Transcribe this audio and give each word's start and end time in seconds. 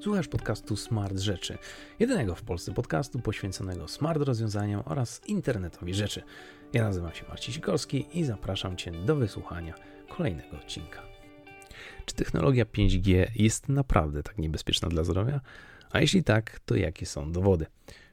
Słuchasz 0.00 0.28
podcastu 0.28 0.76
Smart 0.76 1.18
Rzeczy, 1.18 1.58
jedynego 1.98 2.34
w 2.34 2.42
Polsce 2.42 2.74
podcastu 2.74 3.18
poświęconego 3.18 3.88
smart 3.88 4.22
rozwiązaniom 4.22 4.82
oraz 4.84 5.20
internetowi 5.26 5.94
rzeczy. 5.94 6.22
Ja 6.72 6.84
nazywam 6.84 7.14
się 7.14 7.24
Marcin 7.28 7.54
Sikorski 7.54 8.06
i 8.12 8.24
zapraszam 8.24 8.76
Cię 8.76 8.90
do 8.90 9.16
wysłuchania 9.16 9.74
kolejnego 10.08 10.56
odcinka. 10.56 11.02
Czy 12.06 12.14
technologia 12.14 12.64
5G 12.64 13.26
jest 13.34 13.68
naprawdę 13.68 14.22
tak 14.22 14.38
niebezpieczna 14.38 14.88
dla 14.88 15.04
zdrowia? 15.04 15.40
A 15.90 16.00
jeśli 16.00 16.24
tak, 16.24 16.60
to 16.60 16.76
jakie 16.76 17.06
są 17.06 17.32
dowody? 17.32 17.66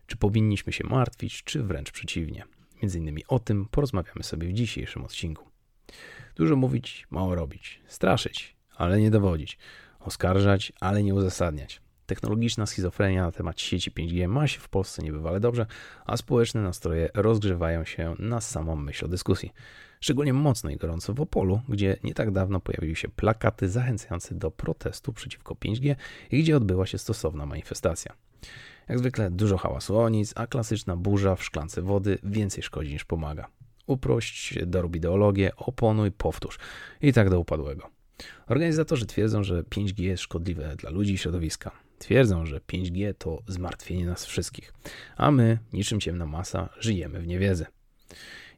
Czy 0.08 0.18
powinniśmy 0.18 0.74
się 0.74 0.88
martwić, 0.88 1.44
czy 1.44 1.64
wręcz 1.64 1.92
przeciwnie? 1.92 2.44
Między 2.82 3.00
innymi 3.00 3.24
o 3.28 3.40
tym 3.40 3.66
porozmawiamy 3.66 4.24
sobie 4.24 4.48
w 4.48 4.54
dzisiejszym 4.54 5.04
odcinku. 5.04 5.50
Dużo 6.36 6.56
mówić, 6.56 7.08
mało 7.10 7.36
robić, 7.36 7.82
straszyć, 7.88 8.56
ale 8.76 9.00
nie 9.02 9.12
dowodzić 9.12 9.58
oskarżać, 10.06 10.74
ale 10.80 11.04
nie 11.04 11.16
uzasadniać. 11.16 11.82
Technologiczna 12.06 12.66
schizofrenia 12.66 13.26
na 13.26 13.32
temat 13.32 13.62
sieci 13.62 13.92
5G 13.92 14.28
ma 14.28 14.48
się 14.48 14.60
w 14.60 14.70
Polsce 14.70 15.04
niebywale 15.04 15.40
dobrze, 15.40 15.66
a 16.06 16.18
społeczne 16.18 16.62
nastroje 16.62 17.10
rozgrzewają 17.14 17.86
się 17.86 18.16
na 18.20 18.42
samą 18.42 18.76
myśl 18.76 19.06
o 19.06 19.08
dyskusji. 19.08 19.54
Szczególnie 20.00 20.34
mocno 20.34 20.70
i 20.70 20.78
gorąco 20.78 21.14
w 21.14 21.22
Opolu, 21.22 21.62
gdzie 21.70 21.98
nie 22.04 22.14
tak 22.14 22.32
dawno 22.32 22.60
pojawiły 22.60 22.96
się 22.96 23.10
plakaty 23.10 23.70
zachęcające 23.70 24.36
do 24.36 24.52
protestu 24.52 25.14
przeciwko 25.14 25.56
5G 25.56 25.96
i 26.32 26.44
gdzie 26.44 26.58
odbyła 26.58 26.86
się 26.86 26.98
stosowna 26.98 27.46
manifestacja. 27.46 28.14
Jak 28.90 29.00
zwykle 29.00 29.32
dużo 29.32 29.58
hałasu 29.58 29.98
o 29.98 30.10
nic, 30.10 30.34
a 30.36 30.48
klasyczna 30.48 30.98
burza 30.98 31.36
w 31.36 31.44
szklance 31.44 31.82
wody 31.82 32.18
więcej 32.24 32.64
szkodzi 32.64 32.94
niż 32.94 33.06
pomaga. 33.06 33.48
Uprość, 33.88 34.60
dorób 34.66 34.96
ideologię, 34.96 35.56
oponuj, 35.56 36.12
powtórz 36.12 36.58
i 37.02 37.14
tak 37.14 37.30
do 37.30 37.40
upadłego. 37.40 37.90
Organizatorzy 38.48 39.06
twierdzą, 39.06 39.44
że 39.44 39.64
5G 39.64 40.04
jest 40.04 40.24
szkodliwe 40.24 40.76
dla 40.76 40.90
ludzi 40.90 41.14
i 41.14 41.18
środowiska. 41.18 41.72
Twierdzą, 42.00 42.46
że 42.46 42.60
5G 42.60 43.14
to 43.18 43.44
zmartwienie 43.48 44.06
nas 44.06 44.26
wszystkich, 44.26 44.74
a 45.18 45.32
my, 45.32 45.60
niczym 45.74 46.00
ciemna 46.00 46.26
masa, 46.26 46.70
żyjemy 46.80 47.20
w 47.20 47.28
niewiedzy. 47.28 47.66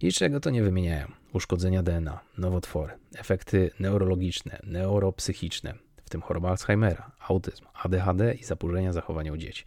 I 0.01 0.11
czego 0.11 0.39
to 0.39 0.49
nie 0.49 0.63
wymieniają? 0.63 1.11
Uszkodzenia 1.33 1.83
DNA, 1.83 2.19
nowotwory, 2.37 2.93
efekty 3.17 3.71
neurologiczne, 3.79 4.59
neuropsychiczne, 4.63 5.73
w 6.05 6.09
tym 6.09 6.21
choroba 6.21 6.49
Alzheimera, 6.49 7.11
autyzm, 7.19 7.65
ADHD 7.73 8.33
i 8.33 8.43
zaburzenia 8.43 8.93
zachowania 8.93 9.33
u 9.33 9.37
dzieci. 9.37 9.63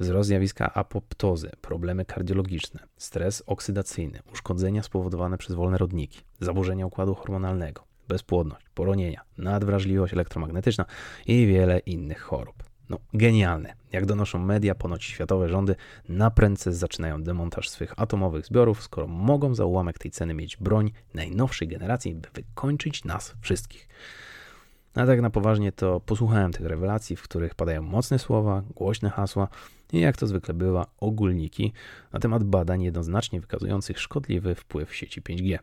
Wzrost 0.00 0.28
zjawiska 0.28 0.74
apoptozy, 0.74 1.50
problemy 1.60 2.04
kardiologiczne, 2.04 2.80
stres 2.96 3.42
oksydacyjny, 3.46 4.20
uszkodzenia 4.32 4.82
spowodowane 4.82 5.38
przez 5.38 5.56
wolne 5.56 5.78
rodniki, 5.78 6.20
zaburzenia 6.40 6.86
układu 6.86 7.14
hormonalnego, 7.14 7.84
bezpłodność, 8.12 8.66
poronienia, 8.74 9.20
nadwrażliwość 9.38 10.12
elektromagnetyczna 10.12 10.84
i 11.26 11.46
wiele 11.46 11.78
innych 11.78 12.20
chorób. 12.20 12.62
No, 12.88 12.98
genialne. 13.14 13.74
Jak 13.92 14.06
donoszą 14.06 14.38
media, 14.38 14.74
ponoć 14.74 15.04
światowe 15.04 15.48
rządy 15.48 15.76
na 16.08 16.30
prędce 16.30 16.72
zaczynają 16.72 17.22
demontaż 17.22 17.68
swych 17.68 17.94
atomowych 17.96 18.46
zbiorów, 18.46 18.82
skoro 18.82 19.06
mogą 19.06 19.54
za 19.54 19.64
ułamek 19.64 19.98
tej 19.98 20.10
ceny 20.10 20.34
mieć 20.34 20.56
broń 20.56 20.92
najnowszej 21.14 21.68
generacji, 21.68 22.14
by 22.14 22.28
wykończyć 22.34 23.04
nas 23.04 23.34
wszystkich. 23.40 23.88
A 24.94 25.06
tak 25.06 25.20
na 25.20 25.30
poważnie 25.30 25.72
to 25.72 26.00
posłuchałem 26.00 26.52
tych 26.52 26.66
rewelacji, 26.66 27.16
w 27.16 27.22
których 27.22 27.54
padają 27.54 27.82
mocne 27.82 28.18
słowa, 28.18 28.62
głośne 28.76 29.10
hasła 29.10 29.48
i 29.92 30.00
jak 30.00 30.16
to 30.16 30.26
zwykle 30.26 30.54
bywa, 30.54 30.86
ogólniki 31.00 31.72
na 32.12 32.20
temat 32.20 32.44
badań 32.44 32.82
jednoznacznie 32.82 33.40
wykazujących 33.40 34.00
szkodliwy 34.00 34.54
wpływ 34.54 34.94
sieci 34.94 35.22
5G. 35.22 35.58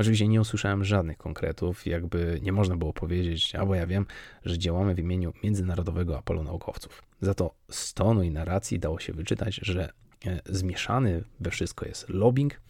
Oczywiście 0.00 0.28
nie 0.28 0.40
usłyszałem 0.40 0.84
żadnych 0.84 1.18
konkretów, 1.18 1.86
jakby 1.86 2.40
nie 2.42 2.52
można 2.52 2.76
było 2.76 2.92
powiedzieć, 2.92 3.54
albo 3.54 3.74
ja 3.74 3.86
wiem, 3.86 4.06
że 4.44 4.58
działamy 4.58 4.94
w 4.94 4.98
imieniu 4.98 5.32
Międzynarodowego 5.44 6.18
Apelu 6.18 6.42
Naukowców. 6.42 7.02
Za 7.20 7.34
to 7.34 7.54
z 7.70 7.94
tonu 7.94 8.22
i 8.22 8.30
narracji 8.30 8.78
dało 8.78 9.00
się 9.00 9.12
wyczytać, 9.12 9.60
że 9.62 9.92
e, 10.26 10.40
zmieszany 10.46 11.24
we 11.40 11.50
wszystko 11.50 11.86
jest 11.86 12.08
lobbying, 12.08 12.60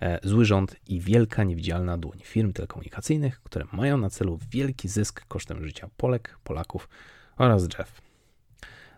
e, 0.00 0.18
zły 0.22 0.44
rząd 0.44 0.76
i 0.88 1.00
wielka 1.00 1.44
niewidzialna 1.44 1.98
dłoń 1.98 2.18
firm 2.22 2.52
telekomunikacyjnych, 2.52 3.40
które 3.40 3.64
mają 3.72 3.98
na 3.98 4.10
celu 4.10 4.38
wielki 4.50 4.88
zysk 4.88 5.24
kosztem 5.28 5.64
życia 5.64 5.88
Polek, 5.96 6.38
Polaków 6.44 6.88
oraz 7.36 7.68
drzew. 7.68 8.00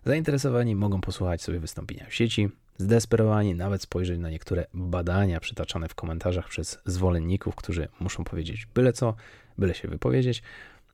Zainteresowani 0.05 0.77
mogą 0.77 1.01
posłuchać 1.01 1.43
sobie 1.43 1.61
wystąpienia 1.61 2.07
w 2.09 2.15
sieci, 2.15 2.49
zdesperowani 2.81 3.55
nawet 3.55 3.83
spojrzeć 3.83 4.19
na 4.19 4.31
niektóre 4.31 4.67
badania 4.75 5.41
przytaczane 5.41 5.89
w 5.89 5.95
komentarzach 5.95 6.49
przez 6.49 6.79
zwolenników, 6.87 7.55
którzy 7.55 7.89
muszą 8.01 8.25
powiedzieć 8.25 8.67
byle 8.75 8.93
co, 8.93 9.15
byle 9.59 9.75
się 9.75 9.89
wypowiedzieć, 9.89 10.43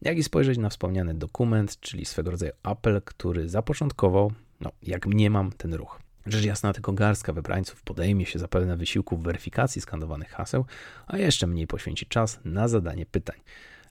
jak 0.03 0.19
i 0.19 0.23
spojrzeć 0.23 0.59
na 0.59 0.69
wspomniany 0.69 1.15
dokument, 1.15 1.81
czyli 1.81 2.05
swego 2.05 2.31
rodzaju 2.31 2.53
apel, 2.63 3.03
który 3.03 3.49
zapoczątkował, 3.49 4.33
no 4.61 4.71
jak 4.83 5.07
mniemam, 5.07 5.53
ten 5.53 5.75
ruch. 5.75 6.01
Rzecz 6.27 6.45
jasna, 6.45 6.73
tylko 6.73 6.93
garstka 6.93 7.33
wybrańców 7.33 7.83
podejmie 7.83 8.27
się 8.27 8.39
zapewne 8.39 8.77
wysiłku 8.77 9.17
weryfikacji 9.17 9.83
skandowanych 9.83 10.31
haseł, 10.31 10.65
a 11.07 11.19
jeszcze 11.19 11.47
mniej 11.47 11.67
poświęci 11.67 12.07
czas 12.07 12.41
na 12.45 12.69
zadanie 12.69 13.07
pytań. 13.07 13.41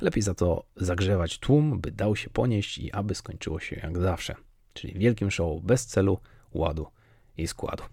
Lepiej 0.01 0.23
za 0.23 0.33
to 0.33 0.65
zagrzewać 0.75 1.39
tłum, 1.39 1.81
by 1.81 1.91
dał 1.91 2.15
się 2.15 2.29
ponieść 2.29 2.77
i 2.77 2.91
aby 2.91 3.15
skończyło 3.15 3.59
się 3.59 3.75
jak 3.75 3.97
zawsze, 3.97 4.35
czyli 4.73 4.99
wielkim 4.99 5.31
show 5.31 5.63
bez 5.63 5.85
celu, 5.85 6.19
ładu 6.53 6.87
i 7.37 7.47
składu. 7.47 7.83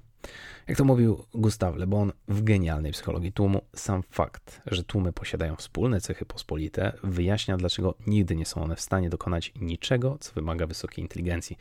Jak 0.68 0.78
to 0.78 0.84
mówił 0.84 1.24
Gustav 1.34 1.76
Le 1.76 1.86
Bon 1.86 2.12
w 2.28 2.42
genialnej 2.42 2.92
psychologii 2.92 3.32
tłumu, 3.32 3.62
sam 3.76 4.02
fakt, 4.10 4.60
że 4.66 4.84
tłumy 4.84 5.12
posiadają 5.12 5.56
wspólne 5.56 6.00
cechy 6.00 6.24
pospolite, 6.24 6.92
wyjaśnia, 7.02 7.56
dlaczego 7.56 7.94
nigdy 8.06 8.36
nie 8.36 8.46
są 8.46 8.62
one 8.62 8.76
w 8.76 8.80
stanie 8.80 9.10
dokonać 9.10 9.52
niczego, 9.60 10.16
co 10.20 10.32
wymaga 10.32 10.66
wysokiej 10.66 11.04
inteligencji. 11.04 11.56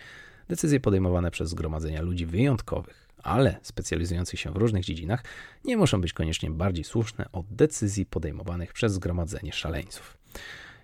Decyzje 0.47 0.79
podejmowane 0.79 1.31
przez 1.31 1.49
zgromadzenia 1.49 2.01
ludzi 2.01 2.25
wyjątkowych, 2.25 3.07
ale 3.23 3.59
specjalizujących 3.61 4.39
się 4.39 4.51
w 4.51 4.55
różnych 4.55 4.83
dziedzinach, 4.83 5.23
nie 5.65 5.77
muszą 5.77 6.01
być 6.01 6.13
koniecznie 6.13 6.51
bardziej 6.51 6.83
słuszne 6.83 7.25
od 7.31 7.45
decyzji 7.49 8.05
podejmowanych 8.05 8.73
przez 8.73 8.93
zgromadzenie 8.93 9.53
szaleńców. 9.53 10.17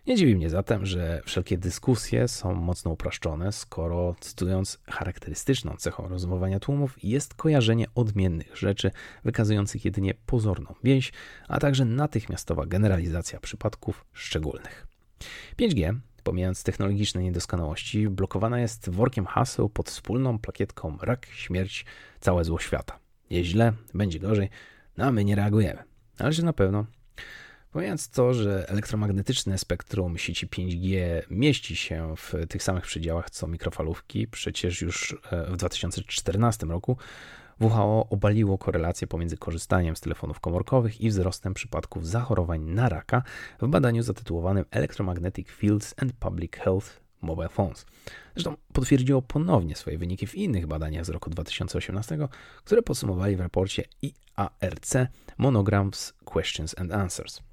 Nie 0.07 0.15
dziwi 0.15 0.35
mnie 0.35 0.49
zatem, 0.49 0.85
że 0.85 1.21
wszelkie 1.25 1.57
dyskusje 1.57 2.27
są 2.27 2.53
mocno 2.53 2.91
upraszczone, 2.91 3.51
skoro, 3.51 4.15
cytując 4.19 4.79
charakterystyczną 4.89 5.75
cechą 5.77 6.07
rozumowania 6.07 6.59
tłumów, 6.59 7.03
jest 7.03 7.33
kojarzenie 7.33 7.85
odmiennych 7.95 8.57
rzeczy, 8.57 8.91
wykazujących 9.25 9.85
jedynie 9.85 10.13
pozorną 10.25 10.75
więź, 10.83 11.11
a 11.47 11.59
także 11.59 11.85
natychmiastowa 11.85 12.65
generalizacja 12.65 13.39
przypadków 13.39 14.05
szczególnych. 14.13 14.87
5G, 15.59 15.95
pomijając 16.23 16.63
technologiczne 16.63 17.23
niedoskonałości, 17.23 18.09
blokowana 18.09 18.59
jest 18.59 18.89
workiem 18.89 19.25
haseł 19.25 19.69
pod 19.69 19.89
wspólną 19.89 20.39
plakietką 20.39 20.97
rak, 21.01 21.25
śmierć, 21.25 21.85
całe 22.19 22.43
zło 22.43 22.59
świata. 22.59 22.99
Jest 23.29 23.49
źle, 23.49 23.73
będzie 23.93 24.19
gorzej, 24.19 24.49
no 24.97 25.05
a 25.05 25.11
my 25.11 25.25
nie 25.25 25.35
reagujemy. 25.35 25.83
Należy 26.19 26.45
na 26.45 26.53
pewno 26.53 26.85
Pomijając 27.77 28.09
to, 28.09 28.33
że 28.33 28.69
elektromagnetyczne 28.69 29.57
spektrum 29.57 30.17
sieci 30.17 30.47
5G 30.47 30.97
mieści 31.29 31.75
się 31.75 32.13
w 32.17 32.33
tych 32.49 32.63
samych 32.63 32.83
przedziałach 32.83 33.29
co 33.29 33.47
mikrofalówki, 33.47 34.27
przecież 34.27 34.81
już 34.81 35.17
e, 35.31 35.51
w 35.51 35.57
2014 35.57 36.65
roku 36.65 36.97
WHO 37.59 38.07
obaliło 38.09 38.57
korelację 38.57 39.07
pomiędzy 39.07 39.37
korzystaniem 39.37 39.95
z 39.95 40.01
telefonów 40.01 40.39
komórkowych 40.39 41.01
i 41.01 41.09
wzrostem 41.09 41.53
przypadków 41.53 42.07
zachorowań 42.07 42.61
na 42.61 42.89
raka 42.89 43.23
w 43.61 43.67
badaniu 43.67 44.03
zatytułowanym 44.03 44.65
Electromagnetic 44.71 45.47
Fields 45.49 45.93
and 45.97 46.13
Public 46.13 46.51
Health 46.55 46.99
Mobile 47.21 47.49
Phones. 47.49 47.85
Zresztą 48.35 48.55
potwierdziło 48.73 49.21
ponownie 49.21 49.75
swoje 49.75 49.97
wyniki 49.97 50.27
w 50.27 50.35
innych 50.35 50.67
badaniach 50.67 51.05
z 51.05 51.09
roku 51.09 51.29
2018, 51.29 52.17
które 52.63 52.81
podsumowali 52.81 53.35
w 53.35 53.39
raporcie 53.39 53.83
IARC 54.01 54.93
Monograms 55.37 56.13
Questions 56.25 56.79
and 56.79 56.93
Answers. 56.93 57.46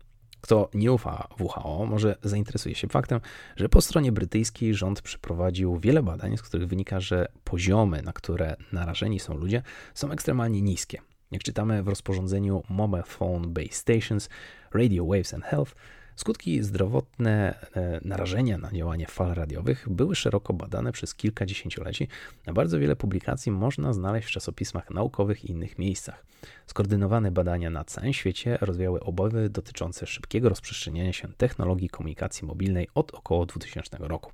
Kto 0.44 0.70
nie 0.74 0.92
ufa 0.92 1.28
WHO, 1.38 1.86
może 1.86 2.16
zainteresuje 2.22 2.74
się 2.74 2.88
faktem, 2.88 3.20
że 3.56 3.68
po 3.68 3.80
stronie 3.80 4.12
brytyjskiej 4.12 4.74
rząd 4.74 5.02
przeprowadził 5.02 5.78
wiele 5.78 6.02
badań, 6.02 6.36
z 6.36 6.42
których 6.42 6.68
wynika, 6.68 7.00
że 7.00 7.26
poziomy, 7.44 8.02
na 8.02 8.12
które 8.12 8.56
narażeni 8.72 9.20
są 9.20 9.34
ludzie, 9.34 9.62
są 9.94 10.10
ekstremalnie 10.10 10.62
niskie. 10.62 10.98
Jak 11.30 11.42
czytamy 11.42 11.82
w 11.82 11.88
rozporządzeniu 11.88 12.62
Mobile 12.68 13.02
Phone 13.02 13.48
Base 13.48 13.72
Stations, 13.72 14.28
Radio 14.72 15.06
Waves 15.06 15.34
and 15.34 15.44
Health, 15.44 15.74
Skutki 16.16 16.62
zdrowotne 16.62 17.54
e, 17.76 18.00
narażenia 18.04 18.58
na 18.58 18.72
działanie 18.72 19.06
fal 19.06 19.34
radiowych 19.34 19.86
były 19.90 20.16
szeroko 20.16 20.52
badane 20.52 20.92
przez 20.92 21.14
kilka 21.14 21.46
dziesięcioleci, 21.46 22.08
a 22.46 22.52
bardzo 22.52 22.78
wiele 22.78 22.96
publikacji 22.96 23.52
można 23.52 23.92
znaleźć 23.92 24.28
w 24.28 24.30
czasopismach 24.30 24.90
naukowych 24.90 25.44
i 25.44 25.50
innych 25.50 25.78
miejscach. 25.78 26.26
Skoordynowane 26.66 27.30
badania 27.30 27.70
na 27.70 27.84
całym 27.84 28.12
świecie 28.12 28.58
rozwiały 28.60 29.00
obawy 29.00 29.50
dotyczące 29.50 30.06
szybkiego 30.06 30.48
rozprzestrzeniania 30.48 31.12
się 31.12 31.28
technologii 31.36 31.88
komunikacji 31.88 32.46
mobilnej 32.46 32.88
od 32.94 33.14
około 33.14 33.46
2000 33.46 33.96
roku. 34.00 34.32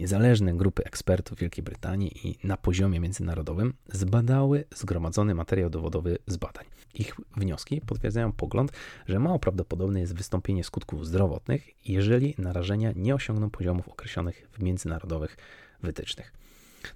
Niezależne 0.00 0.54
grupy 0.54 0.84
ekspertów 0.84 1.38
Wielkiej 1.38 1.64
Brytanii 1.64 2.28
i 2.28 2.38
na 2.46 2.56
poziomie 2.56 3.00
międzynarodowym 3.00 3.74
zbadały 3.88 4.64
zgromadzony 4.74 5.34
materiał 5.34 5.70
dowodowy 5.70 6.18
z 6.26 6.36
badań. 6.36 6.64
Ich 6.94 7.16
wnioski 7.36 7.80
potwierdzają 7.80 8.32
pogląd, 8.32 8.72
że 9.06 9.18
mało 9.18 9.38
prawdopodobne 9.38 10.00
jest 10.00 10.14
wystąpienie 10.14 10.64
skutków 10.64 11.06
zdrowotnych, 11.06 11.88
jeżeli 11.88 12.34
narażenia 12.38 12.92
nie 12.96 13.14
osiągną 13.14 13.50
poziomów 13.50 13.88
określonych 13.88 14.48
w 14.52 14.62
międzynarodowych 14.62 15.36
wytycznych. 15.82 16.32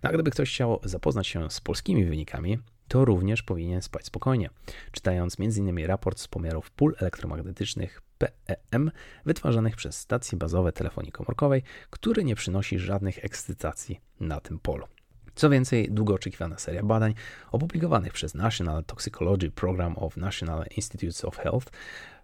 No 0.02 0.10
a 0.10 0.12
gdyby 0.12 0.30
ktoś 0.30 0.50
chciał 0.50 0.80
zapoznać 0.84 1.26
się 1.26 1.50
z 1.50 1.60
polskimi 1.60 2.04
wynikami, 2.04 2.58
to 2.90 3.04
również 3.04 3.42
powinien 3.42 3.82
spać 3.82 4.06
spokojnie, 4.06 4.50
czytając 4.92 5.36
m.in. 5.40 5.86
raport 5.86 6.20
z 6.20 6.28
pomiarów 6.28 6.70
pól 6.70 6.94
elektromagnetycznych 6.98 8.02
PEM 8.18 8.90
wytwarzanych 9.26 9.76
przez 9.76 9.98
stacje 9.98 10.38
bazowe 10.38 10.72
telefonii 10.72 11.12
komórkowej, 11.12 11.62
który 11.90 12.24
nie 12.24 12.34
przynosi 12.34 12.78
żadnych 12.78 13.24
ekscytacji 13.24 14.00
na 14.20 14.40
tym 14.40 14.58
polu. 14.58 14.86
Co 15.34 15.50
więcej, 15.50 15.88
długo 15.90 16.14
oczekiwana 16.14 16.58
seria 16.58 16.82
badań 16.82 17.14
opublikowanych 17.52 18.12
przez 18.12 18.34
National 18.34 18.84
Toxicology 18.84 19.50
Program 19.50 19.98
of 19.98 20.16
National 20.16 20.64
Institutes 20.76 21.24
of 21.24 21.36
Health, 21.36 21.70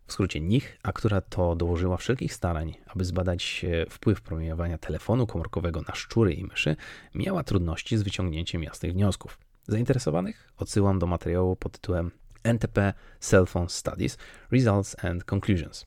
w 0.07 0.13
skrócie 0.13 0.41
NIH, 0.41 0.79
a 0.83 0.93
która 0.93 1.21
to 1.21 1.57
dołożyła 1.57 1.97
wszelkich 1.97 2.35
starań, 2.35 2.75
aby 2.87 3.05
zbadać 3.05 3.67
wpływ 3.91 4.21
promieniowania 4.21 4.79
telefonu 4.79 5.27
komórkowego 5.27 5.83
na 5.89 5.95
szczury 5.95 6.35
i 6.35 6.45
myszy, 6.45 6.77
miała 7.15 7.45
trudności 7.45 7.97
z 7.97 8.03
wyciągnięciem 8.03 8.63
jasnych 8.63 8.93
wniosków. 8.93 9.39
Zainteresowanych 9.69 10.53
odsyłam 10.57 10.99
do 10.99 11.07
materiału 11.07 11.57
pod 11.57 11.73
tytułem 11.73 12.11
NTP 12.43 12.95
Cell 13.21 13.47
Phone 13.47 13.69
Studies 13.69 14.19
Results 14.53 15.05
and 15.05 15.25
Conclusions. 15.25 15.87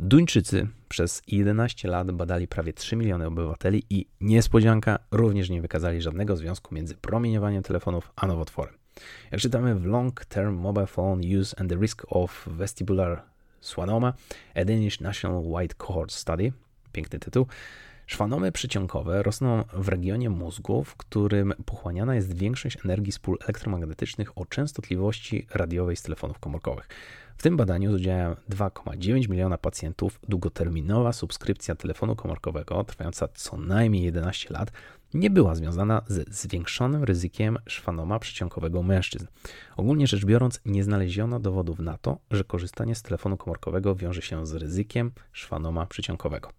Duńczycy 0.00 0.68
przez 0.88 1.22
11 1.26 1.88
lat 1.88 2.10
badali 2.10 2.48
prawie 2.48 2.72
3 2.72 2.96
miliony 2.96 3.26
obywateli 3.26 3.82
i 3.90 4.06
niespodzianka 4.20 4.98
również 5.10 5.50
nie 5.50 5.62
wykazali 5.62 6.02
żadnego 6.02 6.36
związku 6.36 6.74
między 6.74 6.94
promieniowaniem 6.94 7.62
telefonów 7.62 8.12
a 8.16 8.26
nowotworem. 8.26 8.74
Jak 9.30 9.40
czytamy 9.40 9.74
w 9.74 9.86
Long 9.86 10.24
Term 10.24 10.54
Mobile 10.54 10.86
Phone 10.86 11.38
Use 11.40 11.60
and 11.60 11.70
the 11.70 11.76
Risk 11.76 12.06
of 12.08 12.46
Vestibular 12.46 13.22
Schwannoma, 13.60 14.12
a 14.54 14.64
Danish 14.64 15.00
National 15.00 15.42
White 15.44 15.74
Cohort 15.74 16.12
Study, 16.12 16.52
piękny 16.92 17.18
tytuł, 17.18 17.46
Szwanomy 18.08 18.52
przyciągowe 18.52 19.22
rosną 19.22 19.64
w 19.72 19.88
regionie 19.88 20.30
mózgu, 20.30 20.84
w 20.84 20.96
którym 20.96 21.54
pochłaniana 21.66 22.14
jest 22.14 22.38
większość 22.38 22.78
energii 22.84 23.12
z 23.12 23.18
pól 23.18 23.38
elektromagnetycznych 23.42 24.38
o 24.38 24.46
częstotliwości 24.46 25.46
radiowej 25.54 25.96
z 25.96 26.02
telefonów 26.02 26.38
komórkowych. 26.38 26.88
W 27.36 27.42
tym 27.42 27.56
badaniu 27.56 27.92
z 27.92 27.94
udziałem 27.94 28.36
2,9 28.50 29.28
miliona 29.28 29.58
pacjentów 29.58 30.20
długoterminowa 30.28 31.12
subskrypcja 31.12 31.74
telefonu 31.74 32.16
komórkowego 32.16 32.84
trwająca 32.84 33.28
co 33.34 33.56
najmniej 33.56 34.02
11 34.02 34.54
lat 34.54 34.72
nie 35.14 35.30
była 35.30 35.54
związana 35.54 36.02
ze 36.06 36.24
zwiększonym 36.30 37.04
ryzykiem 37.04 37.58
szwanoma 37.66 38.18
przyciągowego 38.18 38.82
mężczyzn. 38.82 39.26
Ogólnie 39.76 40.06
rzecz 40.06 40.24
biorąc, 40.24 40.60
nie 40.64 40.84
znaleziono 40.84 41.40
dowodów 41.40 41.78
na 41.78 41.98
to, 41.98 42.18
że 42.30 42.44
korzystanie 42.44 42.94
z 42.94 43.02
telefonu 43.02 43.36
komórkowego 43.36 43.94
wiąże 43.94 44.22
się 44.22 44.46
z 44.46 44.54
ryzykiem 44.54 45.12
szwanoma 45.32 45.86
przyciągowego. 45.86 46.50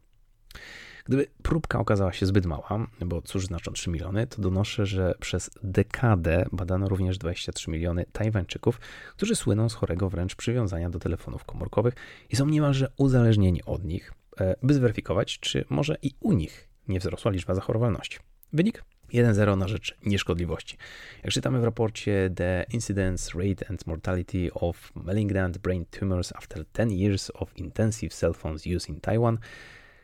Gdyby 1.10 1.28
próbka 1.44 1.80
okazała 1.80 2.14
się 2.14 2.26
zbyt 2.26 2.46
mała, 2.46 2.88
bo 3.06 3.22
cóż 3.22 3.46
znaczą 3.46 3.72
3 3.72 3.90
miliony, 3.90 4.28
to 4.28 4.42
donoszę, 4.42 4.86
że 4.86 5.14
przez 5.20 5.52
dekadę 5.64 6.46
badano 6.52 6.90
również 6.90 7.18
23 7.18 7.72
miliony 7.72 8.06
Tajwańczyków, 8.12 8.80
którzy 9.16 9.36
słyną 9.36 9.70
z 9.70 9.74
chorego 9.74 10.10
wręcz 10.10 10.36
przywiązania 10.36 10.90
do 10.90 11.00
telefonów 11.00 11.44
komórkowych 11.44 11.94
i 12.30 12.36
są 12.36 12.46
niemalże 12.46 12.92
uzależnieni 12.98 13.64
od 13.64 13.84
nich, 13.84 14.14
e, 14.40 14.56
by 14.64 14.74
zweryfikować, 14.74 15.40
czy 15.40 15.66
może 15.70 15.98
i 16.02 16.12
u 16.20 16.34
nich 16.34 16.68
nie 16.88 17.00
wzrosła 17.00 17.32
liczba 17.32 17.56
zachorowalności. 17.56 18.20
Wynik? 18.54 18.84
1-0 19.14 19.58
na 19.58 19.68
rzecz 19.68 19.98
nieszkodliwości. 20.06 20.78
Jak 21.24 21.34
czytamy 21.34 21.60
w 21.60 21.64
raporcie 21.64 22.30
The 22.36 22.66
Incidence 22.74 23.32
Rate 23.40 23.70
and 23.70 23.88
Mortality 23.88 24.54
of 24.54 24.92
Malignant 24.96 25.58
Brain 25.58 25.86
Tumors 25.86 26.34
After 26.36 26.66
10 26.78 26.92
Years 26.92 27.32
of 27.34 27.58
Intensive 27.58 28.14
Cell 28.14 28.34
Phones 28.34 28.66
Use 28.66 28.92
in 28.92 29.02
Taiwan, 29.02 29.38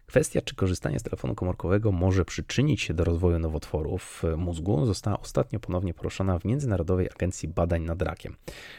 Kwestia, 0.06 0.42
czy 0.42 0.56
korzystanie 0.56 1.00
z 1.00 1.04
telefonu 1.04 1.36
komórkowego 1.36 1.92
może 1.92 2.26
przyczynić 2.26 2.82
się 2.82 2.94
do 2.94 3.04
rozwoju 3.04 3.40
nowotworów 3.40 4.24
mózgu, 4.38 4.86
została 4.86 5.20
ostatnio 5.20 5.60
ponownie 5.60 5.94
poruszona 5.94 6.40
w 6.40 6.46
Międzynarodowej 6.46 7.10
Agencji 7.12 7.50
Badań 7.50 7.84
nad 7.84 8.02
Rakiem. 8.02 8.36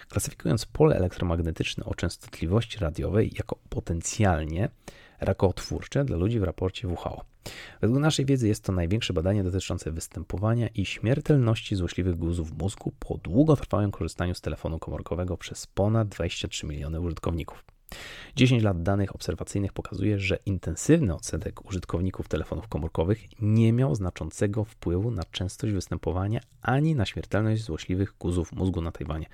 Klasyfikując 0.09 0.67
pole 0.67 0.97
elektromagnetyczne 0.97 1.85
o 1.85 1.95
częstotliwości 1.95 2.79
radiowej 2.79 3.33
jako 3.39 3.59
potencjalnie 3.69 4.69
rakotwórcze 5.21 6.05
dla 6.05 6.17
ludzi 6.17 6.41
w 6.41 6.43
raporcie 6.43 6.89
WHO. 6.89 7.25
Według 7.81 8.01
naszej 8.01 8.25
wiedzy 8.25 8.49
jest 8.49 8.65
to 8.65 8.73
największe 8.73 9.13
badanie 9.13 9.45
dotyczące 9.45 9.93
występowania 9.93 10.69
i 10.69 10.85
śmiertelności 10.85 11.77
złośliwych 11.77 12.17
guzów 12.17 12.59
mózgu 12.59 12.93
po 12.99 13.19
długotrwałym 13.19 13.91
korzystaniu 13.91 14.35
z 14.35 14.41
telefonu 14.41 14.79
komórkowego 14.79 15.37
przez 15.37 15.67
ponad 15.67 16.09
23 16.09 16.67
miliony 16.67 17.01
użytkowników. 17.01 17.76
10 18.37 18.63
lat 18.63 18.83
danych 18.83 19.15
obserwacyjnych 19.15 19.73
pokazuje, 19.73 20.19
że 20.19 20.39
intensywny 20.47 21.15
odsetek 21.15 21.65
użytkowników 21.69 22.29
telefonów 22.29 22.69
komórkowych 22.69 23.19
nie 23.41 23.73
miał 23.73 23.95
znaczącego 23.95 24.65
wpływu 24.65 25.11
na 25.11 25.23
częstość 25.25 25.73
występowania 25.73 26.41
ani 26.63 26.95
na 26.95 27.07
śmiertelność 27.07 27.65
złośliwych 27.65 28.15
guzów 28.19 28.53
mózgu 28.53 28.83
na 28.83 28.93
Tajwanie. 28.93 29.27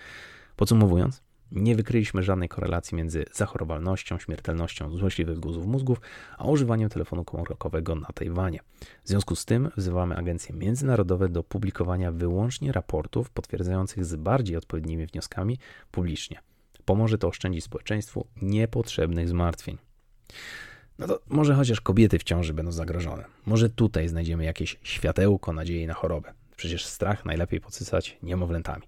Podsumowując, 0.56 1.22
nie 1.52 1.76
wykryliśmy 1.76 2.22
żadnej 2.22 2.48
korelacji 2.48 2.96
między 2.96 3.24
zachorowalnością, 3.32 4.18
śmiertelnością 4.18 4.90
złośliwych 4.90 5.38
guzów 5.38 5.66
mózgów, 5.66 6.00
a 6.38 6.44
używaniem 6.44 6.88
telefonu 6.88 7.24
komórkowego 7.24 7.94
na 7.94 8.08
Tajwanie. 8.14 8.60
W 9.04 9.08
związku 9.08 9.36
z 9.36 9.44
tym 9.44 9.70
wzywamy 9.76 10.16
agencje 10.16 10.54
międzynarodowe 10.54 11.28
do 11.28 11.42
publikowania 11.42 12.12
wyłącznie 12.12 12.72
raportów 12.72 13.30
potwierdzających 13.30 14.04
z 14.04 14.16
bardziej 14.16 14.56
odpowiednimi 14.56 15.06
wnioskami 15.06 15.58
publicznie. 15.90 16.51
Pomoże 16.84 17.18
to 17.18 17.28
oszczędzić 17.28 17.64
społeczeństwu 17.64 18.26
niepotrzebnych 18.42 19.28
zmartwień. 19.28 19.78
No 20.98 21.06
to 21.06 21.20
może 21.28 21.54
chociaż 21.54 21.80
kobiety 21.80 22.18
w 22.18 22.22
ciąży 22.22 22.54
będą 22.54 22.72
zagrożone. 22.72 23.24
Może 23.46 23.70
tutaj 23.70 24.08
znajdziemy 24.08 24.44
jakieś 24.44 24.78
światełko 24.82 25.52
nadziei 25.52 25.86
na 25.86 25.94
chorobę. 25.94 26.32
Przecież 26.56 26.86
strach 26.86 27.24
najlepiej 27.24 27.60
podsycać 27.60 28.18
niemowlętami. 28.22 28.82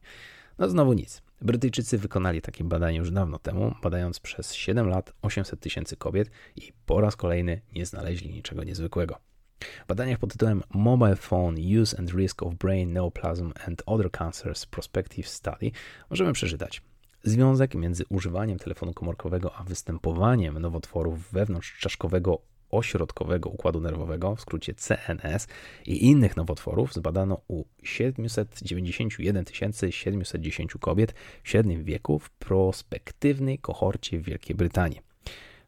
No 0.58 0.68
znowu 0.68 0.92
nic. 0.92 1.22
Brytyjczycy 1.40 1.98
wykonali 1.98 2.42
takie 2.42 2.64
badanie 2.64 2.98
już 2.98 3.10
dawno 3.10 3.38
temu, 3.38 3.74
badając 3.82 4.20
przez 4.20 4.54
7 4.54 4.88
lat 4.88 5.12
800 5.22 5.60
tysięcy 5.60 5.96
kobiet 5.96 6.30
i 6.56 6.72
po 6.86 7.00
raz 7.00 7.16
kolejny 7.16 7.60
nie 7.74 7.86
znaleźli 7.86 8.30
niczego 8.30 8.64
niezwykłego. 8.64 9.18
W 9.60 9.86
badaniach 9.86 10.18
pod 10.18 10.32
tytułem 10.32 10.62
Mobile 10.74 11.16
Phone 11.16 11.56
Use 11.82 11.98
and 11.98 12.10
Risk 12.10 12.42
of 12.42 12.54
Brain 12.54 12.92
Neoplasm 12.92 13.52
and 13.66 13.82
Other 13.86 14.10
Cancers 14.10 14.66
Prospective 14.66 15.28
Study 15.28 15.70
możemy 16.10 16.32
przeczytać. 16.32 16.82
Związek 17.26 17.74
między 17.74 18.04
używaniem 18.08 18.58
telefonu 18.58 18.94
komórkowego 18.94 19.54
a 19.56 19.64
występowaniem 19.64 20.58
nowotworów 20.58 21.32
wewnątrzczaszkowego 21.32 22.38
ośrodkowego 22.70 23.50
układu 23.50 23.80
nerwowego, 23.80 24.36
w 24.36 24.40
skrócie 24.40 24.74
CNS, 24.74 25.46
i 25.86 26.06
innych 26.06 26.36
nowotworów 26.36 26.94
zbadano 26.94 27.40
u 27.48 27.64
791 27.82 29.44
710 29.90 30.74
kobiet 30.80 31.14
w 31.42 31.48
średnim 31.48 31.84
wieku 31.84 32.18
w 32.18 32.30
prospektywnej 32.30 33.58
kohorcie 33.58 34.18
w 34.18 34.24
Wielkiej 34.24 34.56
Brytanii. 34.56 35.00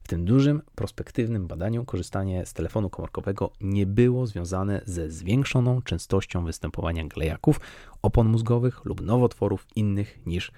W 0.02 0.08
tym 0.08 0.24
dużym, 0.24 0.62
prospektywnym 0.74 1.46
badaniu 1.46 1.84
korzystanie 1.84 2.46
z 2.46 2.52
telefonu 2.52 2.90
komórkowego 2.90 3.50
nie 3.60 3.86
było 3.86 4.26
związane 4.26 4.80
ze 4.84 5.10
zwiększoną 5.10 5.82
częstością 5.82 6.44
występowania 6.44 7.04
glejaków, 7.04 7.60
opon 8.02 8.28
mózgowych 8.28 8.84
lub 8.84 9.00
nowotworów 9.00 9.66
innych 9.76 10.26
niż 10.26 10.52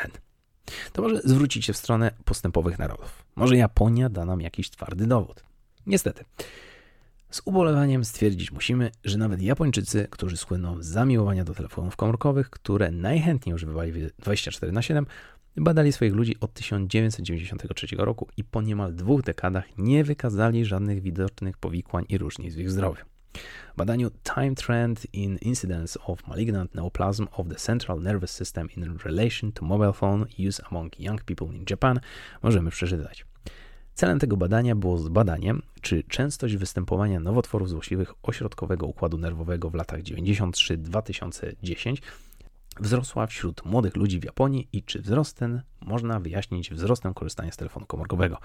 OUN. 0.00 0.10
To 0.92 1.02
może 1.02 1.20
zwrócić 1.24 1.64
się 1.64 1.72
w 1.72 1.76
stronę 1.76 2.10
postępowych 2.24 2.78
narodów. 2.78 3.24
Może 3.36 3.56
Japonia 3.56 4.08
da 4.08 4.24
nam 4.24 4.40
jakiś 4.40 4.70
twardy 4.70 5.06
dowód. 5.06 5.44
Niestety. 5.86 6.24
Z 7.30 7.42
ubolewaniem 7.44 8.04
stwierdzić 8.04 8.52
musimy, 8.52 8.90
że 9.04 9.18
nawet 9.18 9.42
Japończycy, 9.42 10.08
którzy 10.10 10.36
słyną 10.36 10.82
z 10.82 10.86
zamiłowania 10.86 11.44
do 11.44 11.54
telefonów 11.54 11.96
komórkowych, 11.96 12.50
które 12.50 12.90
najchętniej 12.90 13.54
używali 13.54 13.92
24 14.18 14.72
na 14.72 14.82
7, 14.82 15.06
badali 15.56 15.92
swoich 15.92 16.12
ludzi 16.12 16.36
od 16.40 16.52
1993 16.52 17.86
roku 17.96 18.28
i 18.36 18.44
po 18.44 18.62
niemal 18.62 18.94
dwóch 18.94 19.22
dekadach 19.22 19.64
nie 19.78 20.04
wykazali 20.04 20.64
żadnych 20.64 21.02
widocznych 21.02 21.58
powikłań 21.58 22.04
i 22.08 22.18
różnic 22.18 22.54
w 22.54 22.58
ich 22.58 22.70
zdrowiu 22.70 23.11
badaniu 23.76 24.10
Time 24.10 24.54
Trend 24.54 25.06
in 25.12 25.38
Incidence 25.38 25.98
of 26.06 26.26
Malignant 26.28 26.74
Neoplasm 26.74 27.26
of 27.32 27.48
the 27.48 27.54
Central 27.54 28.00
Nervous 28.00 28.30
System 28.30 28.68
in 28.76 28.98
Relation 29.04 29.52
to 29.52 29.64
Mobile 29.64 29.92
Phone 29.92 30.26
Use 30.48 30.62
Among 30.70 31.00
Young 31.00 31.24
People 31.24 31.46
in 31.56 31.64
Japan 31.70 32.00
możemy 32.42 32.70
przeczytać. 32.70 33.26
Celem 33.94 34.18
tego 34.18 34.36
badania 34.36 34.76
było 34.76 34.98
zbadanie, 34.98 35.54
czy 35.80 36.02
częstość 36.04 36.56
występowania 36.56 37.20
nowotworów 37.20 37.68
złośliwych 37.68 38.14
ośrodkowego 38.22 38.86
układu 38.86 39.18
nerwowego 39.18 39.70
w 39.70 39.74
latach 39.74 40.00
93-2010 40.02 41.96
wzrosła 42.80 43.26
wśród 43.26 43.64
młodych 43.64 43.96
ludzi 43.96 44.20
w 44.20 44.24
Japonii 44.24 44.68
i 44.72 44.82
czy 44.82 45.02
wzrost 45.02 45.36
ten 45.36 45.62
można 45.80 46.20
wyjaśnić 46.20 46.70
wzrostem 46.70 47.14
korzystania 47.14 47.52
z 47.52 47.56
telefonu 47.56 47.86
komórkowego. 47.86 48.38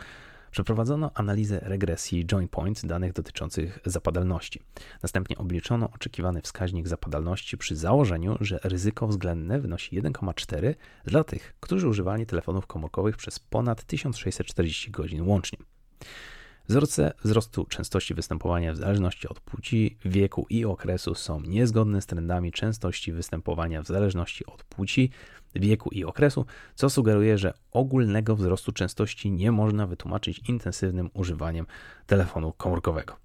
Przeprowadzono 0.52 1.12
analizę 1.14 1.60
regresji 1.64 2.26
joint 2.26 2.52
point 2.52 2.86
danych 2.86 3.14
dotyczących 3.14 3.80
zapadalności. 3.86 4.62
Następnie 5.04 5.38
obliczono 5.38 5.90
oczekiwany 5.96 6.42
wskaźnik 6.42 6.88
zapadalności 6.88 7.58
przy 7.58 7.76
założeniu, 7.76 8.38
że 8.42 8.60
ryzyko 8.64 9.08
względne 9.08 9.60
wynosi 9.60 10.02
1,4 10.02 10.74
dla 11.06 11.24
tych, 11.24 11.56
którzy 11.60 11.88
używali 11.88 12.26
telefonów 12.26 12.68
komórkowych 12.68 13.18
przez 13.18 13.40
ponad 13.40 13.84
1640 13.84 14.92
godzin 14.92 15.28
łącznie. 15.28 15.60
Wzorce 16.70 17.14
wzrostu 17.24 17.66
częstości 17.66 18.14
występowania 18.14 18.74
w 18.74 18.76
zależności 18.76 19.28
od 19.28 19.40
płci, 19.40 19.98
wieku 20.06 20.46
i 20.50 20.66
okresu 20.66 21.16
są 21.16 21.42
niezgodne 21.42 22.02
z 22.02 22.06
trendami 22.06 22.52
częstości 22.52 23.12
występowania 23.12 23.82
w 23.82 23.88
zależności 23.88 24.46
od 24.46 24.64
płci, 24.64 25.12
wieku 25.60 25.90
i 25.90 26.04
okresu, 26.04 26.46
co 26.76 26.90
sugeruje, 26.90 27.38
że 27.38 27.54
ogólnego 27.72 28.36
wzrostu 28.36 28.72
częstości 28.72 29.32
nie 29.32 29.52
można 29.52 29.88
wytłumaczyć 29.88 30.50
intensywnym 30.50 31.10
używaniem 31.14 31.66
telefonu 32.06 32.54
komórkowego. 32.54 33.16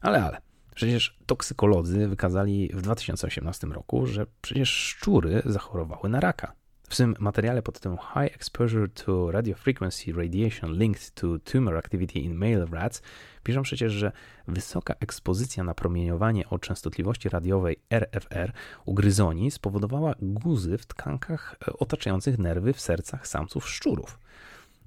Ale, 0.00 0.24
ale. 0.24 0.40
Przecież 0.74 1.18
toksykolodzy 1.26 2.08
wykazali 2.08 2.70
w 2.74 2.82
2018 2.82 3.66
roku, 3.66 4.06
że 4.06 4.26
przecież 4.42 4.70
szczury 4.70 5.42
zachorowały 5.44 6.08
na 6.08 6.20
raka. 6.20 6.52
W 6.88 6.94
swym 6.94 7.14
materiale 7.18 7.62
pod 7.62 7.74
tytułem 7.74 7.98
High 7.98 8.34
Exposure 8.34 8.88
to 8.88 9.30
Radiofrequency 9.30 10.12
Radiation 10.12 10.78
Linked 10.78 11.14
to 11.14 11.38
Tumor 11.38 11.76
Activity 11.76 12.18
in 12.18 12.34
Male 12.34 12.66
Rats 12.66 13.02
piszą 13.42 13.62
przecież, 13.62 13.92
że 13.92 14.12
wysoka 14.48 14.94
ekspozycja 15.00 15.64
na 15.64 15.74
promieniowanie 15.74 16.48
o 16.48 16.58
częstotliwości 16.58 17.28
radiowej 17.28 17.76
RFR 17.90 18.52
u 18.84 18.94
gryzoni 18.94 19.50
spowodowała 19.50 20.14
guzy 20.22 20.78
w 20.78 20.86
tkankach 20.86 21.56
e, 21.68 21.72
otaczających 21.72 22.38
nerwy 22.38 22.72
w 22.72 22.80
sercach 22.80 23.28
samców 23.28 23.68
szczurów. 23.68 24.18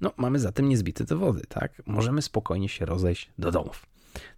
No, 0.00 0.12
mamy 0.16 0.38
zatem 0.38 0.68
niezbite 0.68 1.04
dowody, 1.04 1.42
tak? 1.48 1.82
Możemy 1.86 2.22
spokojnie 2.22 2.68
się 2.68 2.84
rozejść 2.84 3.30
do 3.38 3.50
domów. 3.50 3.86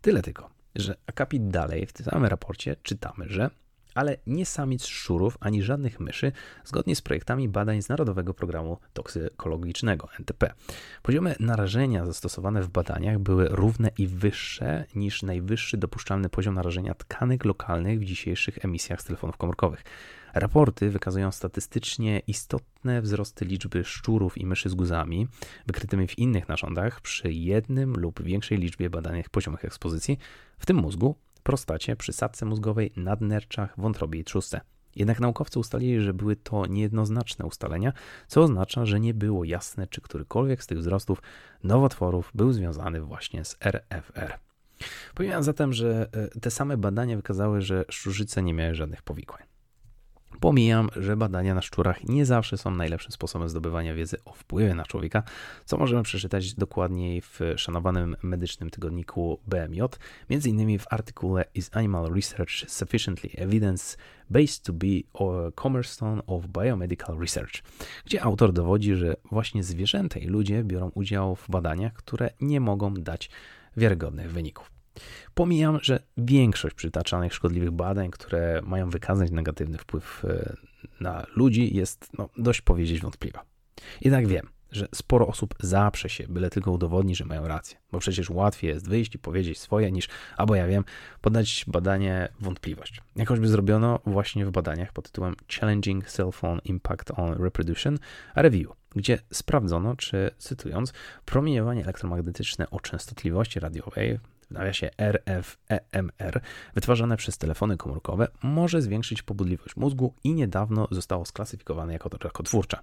Tyle 0.01 0.23
tylko, 0.23 0.51
że 0.75 0.95
akapit 1.07 1.49
dalej 1.49 1.87
w 1.87 1.93
tym 1.93 2.07
samym 2.07 2.25
raporcie 2.25 2.77
czytamy, 2.83 3.25
że 3.29 3.51
ale 3.95 4.17
nie 4.27 4.47
samic 4.47 4.87
szczurów 4.87 5.37
ani 5.41 5.63
żadnych 5.63 6.01
myszy, 6.01 6.33
zgodnie 6.65 6.97
z 6.97 7.03
projektami 7.03 7.49
badań 7.49 7.83
z 7.83 7.89
Narodowego 7.89 8.35
Programu 8.35 8.79
Toksykologicznego 8.93 10.09
NTP. 10.19 10.53
Poziomy 11.03 11.35
narażenia 11.41 12.07
zastosowane 12.07 12.63
w 12.63 12.69
badaniach 12.69 13.19
były 13.19 13.49
równe 13.49 13.91
i 13.99 14.07
wyższe 14.07 14.85
niż 14.95 15.23
najwyższy 15.23 15.77
dopuszczalny 15.77 16.29
poziom 16.29 16.55
narażenia 16.55 16.95
tkanek 16.95 17.45
lokalnych 17.45 18.01
w 18.01 18.05
dzisiejszych 18.05 18.65
emisjach 18.65 19.01
z 19.01 19.05
telefonów 19.05 19.37
komórkowych. 19.37 19.85
Raporty 20.35 20.91
wykazują 20.91 21.33
statystycznie 21.33 22.23
istotne 22.27 23.03
wzrosty 23.03 23.45
liczby 23.45 23.85
szczurów 23.85 24.39
i 24.39 24.47
myszy 24.47 24.69
z 24.69 24.75
guzami, 24.75 25.29
wykrytymi 25.67 26.07
w 26.09 26.19
innych 26.19 26.49
narządach 26.49 27.01
przy 27.01 27.33
jednym 27.33 27.93
lub 27.93 28.23
większej 28.23 28.59
liczbie 28.59 28.91
badanych 28.91 29.31
poziomach 29.31 29.65
ekspozycji, 29.65 30.19
w 30.59 30.67
tym 30.67 30.77
mózgu, 30.77 31.17
prostacie, 31.43 31.97
przysadce 31.97 32.47
mózgowej, 32.47 32.93
nadnerczach, 32.97 33.75
wątrobie 33.77 34.21
i 34.21 34.25
trzustce. 34.25 34.61
Jednak 34.97 35.21
naukowcy 35.21 35.59
ustalili, 35.59 36.01
że 36.01 36.15
były 36.15 36.37
to 36.37 36.67
niejednoznaczne 36.67 37.45
ustalenia, 37.45 37.93
co 38.27 38.43
oznacza, 38.43 38.87
że 38.87 39.01
nie 39.01 39.15
było 39.15 39.45
jasne, 39.45 39.87
czy 39.87 40.01
którykolwiek 40.01 40.63
z 40.63 40.67
tych 40.67 40.79
wzrostów 40.79 41.23
nowotworów 41.65 42.31
był 42.35 42.53
związany 42.53 43.01
właśnie 43.01 43.45
z 43.45 43.57
RFR. 43.61 44.39
Powiem 45.15 45.43
zatem, 45.43 45.73
że 45.73 46.09
e, 46.13 46.41
te 46.41 46.51
same 46.51 46.77
badania 46.77 47.17
wykazały, 47.17 47.61
że 47.61 47.85
szczurzyce 47.91 48.43
nie 48.43 48.55
miały 48.55 48.75
żadnych 48.75 49.03
powikłań. 49.03 49.52
Pomijam, 50.41 50.89
że 50.97 51.17
badania 51.17 51.55
na 51.55 51.63
szczurach 51.63 52.05
nie 52.05 52.27
zawsze 52.27 52.59
są 52.59 52.71
najlepszym 52.71 53.13
sposobem 53.13 53.49
zdobywania 53.49 53.95
wiedzy 53.95 54.17
o 54.25 54.33
wpływie 54.33 54.75
na 54.75 54.85
człowieka, 54.85 55.23
co 55.65 55.77
możemy 55.77 56.03
przeczytać 56.03 56.55
dokładniej 56.55 57.21
w 57.21 57.41
szanowanym 57.57 58.17
medycznym 58.23 58.71
tygodniku 58.71 59.41
BMJ, 59.47 59.81
między 60.31 60.49
innymi 60.49 60.79
w 60.79 60.87
artykule 60.91 61.45
Is 61.55 61.71
Animal 61.73 62.15
Research 62.15 62.53
Sufficiently 62.69 63.31
Evidence-Based 63.31 64.63
to 64.63 64.73
be 64.73 64.87
a 65.15 65.51
Cornerstone 65.63 66.23
of 66.27 66.47
Biomedical 66.47 67.19
Research, 67.19 67.63
gdzie 68.05 68.23
autor 68.23 68.53
dowodzi, 68.53 68.95
że 68.95 69.17
właśnie 69.31 69.63
zwierzęta 69.63 70.19
i 70.19 70.27
ludzie 70.27 70.65
biorą 70.65 70.91
udział 70.95 71.37
w 71.37 71.51
badaniach, 71.51 71.93
które 71.93 72.31
nie 72.41 72.61
mogą 72.61 72.95
dać 72.95 73.31
wiarygodnych 73.77 74.33
wyników. 74.33 74.82
Pomijam, 75.35 75.79
że 75.83 76.03
większość 76.17 76.75
przytaczanych 76.75 77.35
szkodliwych 77.35 77.71
badań, 77.71 78.11
które 78.11 78.61
mają 78.65 78.91
wykazać 78.91 79.31
negatywny 79.31 79.79
wpływ 79.79 80.25
e, 80.25 80.57
na 81.01 81.27
ludzi, 81.37 81.77
jest 81.77 82.11
no, 82.19 82.29
dość 82.37 82.61
powiedzieć 82.61 83.01
wątpliwa. 83.01 83.45
Jednak 84.01 84.27
wiem, 84.27 84.49
że 84.73 84.89
sporo 84.95 85.27
osób 85.27 85.55
zaprze 85.61 86.09
się, 86.09 86.27
byle 86.29 86.51
tylko 86.51 86.71
udowodni, 86.71 87.15
że 87.15 87.25
mają 87.25 87.49
rację, 87.49 87.79
bo 87.93 87.99
przecież 87.99 88.31
łatwiej 88.31 88.69
jest 88.71 88.89
wyjść 88.89 89.15
i 89.15 89.19
powiedzieć 89.19 89.59
swoje, 89.59 89.93
niż, 89.93 90.09
albo 90.37 90.55
ja 90.55 90.67
wiem, 90.67 90.85
podać 91.21 91.65
badanie 91.69 92.29
wątpliwość. 92.41 93.01
Jak 93.17 93.29
choćby 93.29 93.49
zrobiono 93.49 94.01
właśnie 94.07 94.47
w 94.47 94.51
badaniach 94.51 94.93
pod 94.93 95.05
tytułem 95.05 95.35
Challenging 95.61 96.11
Cell 96.11 96.33
Phone 96.33 96.61
Impact 96.65 97.11
on 97.17 97.43
Reproduction 97.43 97.99
Review, 98.35 98.73
gdzie 98.97 99.19
sprawdzono, 99.33 99.97
czy, 99.97 100.31
cytując, 100.39 100.93
promieniowanie 101.25 101.83
elektromagnetyczne 101.83 102.71
o 102.71 102.81
częstotliwości 102.81 103.61
radiowej 103.61 104.19
w 104.53 104.55
nawiasie 104.55 104.91
RFEMR, 104.99 106.41
wytwarzane 106.75 107.17
przez 107.17 107.39
telefony 107.39 107.77
komórkowe, 107.77 108.29
może 108.43 108.83
zwiększyć 108.83 109.23
pobudliwość 109.23 109.77
mózgu 109.77 110.15
i 110.25 110.35
niedawno 110.35 110.89
zostało 110.91 111.25
sklasyfikowane 111.25 111.93
jako 111.93 112.11
rakotwórcza. 112.21 112.83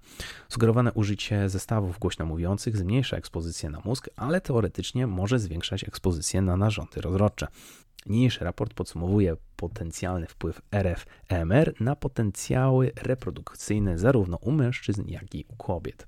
Sugerowane 0.50 0.94
użycie 0.94 1.50
zestawów 1.50 2.00
głośno 2.00 2.26
mówiących 2.26 2.78
zmniejsza 2.78 3.18
ekspozycję 3.18 3.70
na 3.70 3.82
mózg, 3.86 4.10
ale 4.16 4.42
teoretycznie 4.42 5.08
może 5.08 5.40
zwiększać 5.40 5.84
ekspozycję 5.84 6.42
na 6.42 6.58
narządy 6.58 7.02
rozrodcze. 7.02 7.48
Niniejszy 8.06 8.44
raport 8.44 8.74
podsumowuje 8.74 9.36
potencjalny 9.56 10.28
wpływ 10.28 10.62
RFEMR 10.72 11.74
na 11.80 11.96
potencjały 11.96 12.92
reprodukcyjne 13.02 14.00
zarówno 14.00 14.38
u 14.38 14.52
mężczyzn, 14.52 15.04
jak 15.08 15.36
i 15.36 15.46
u 15.50 15.56
kobiet, 15.56 16.08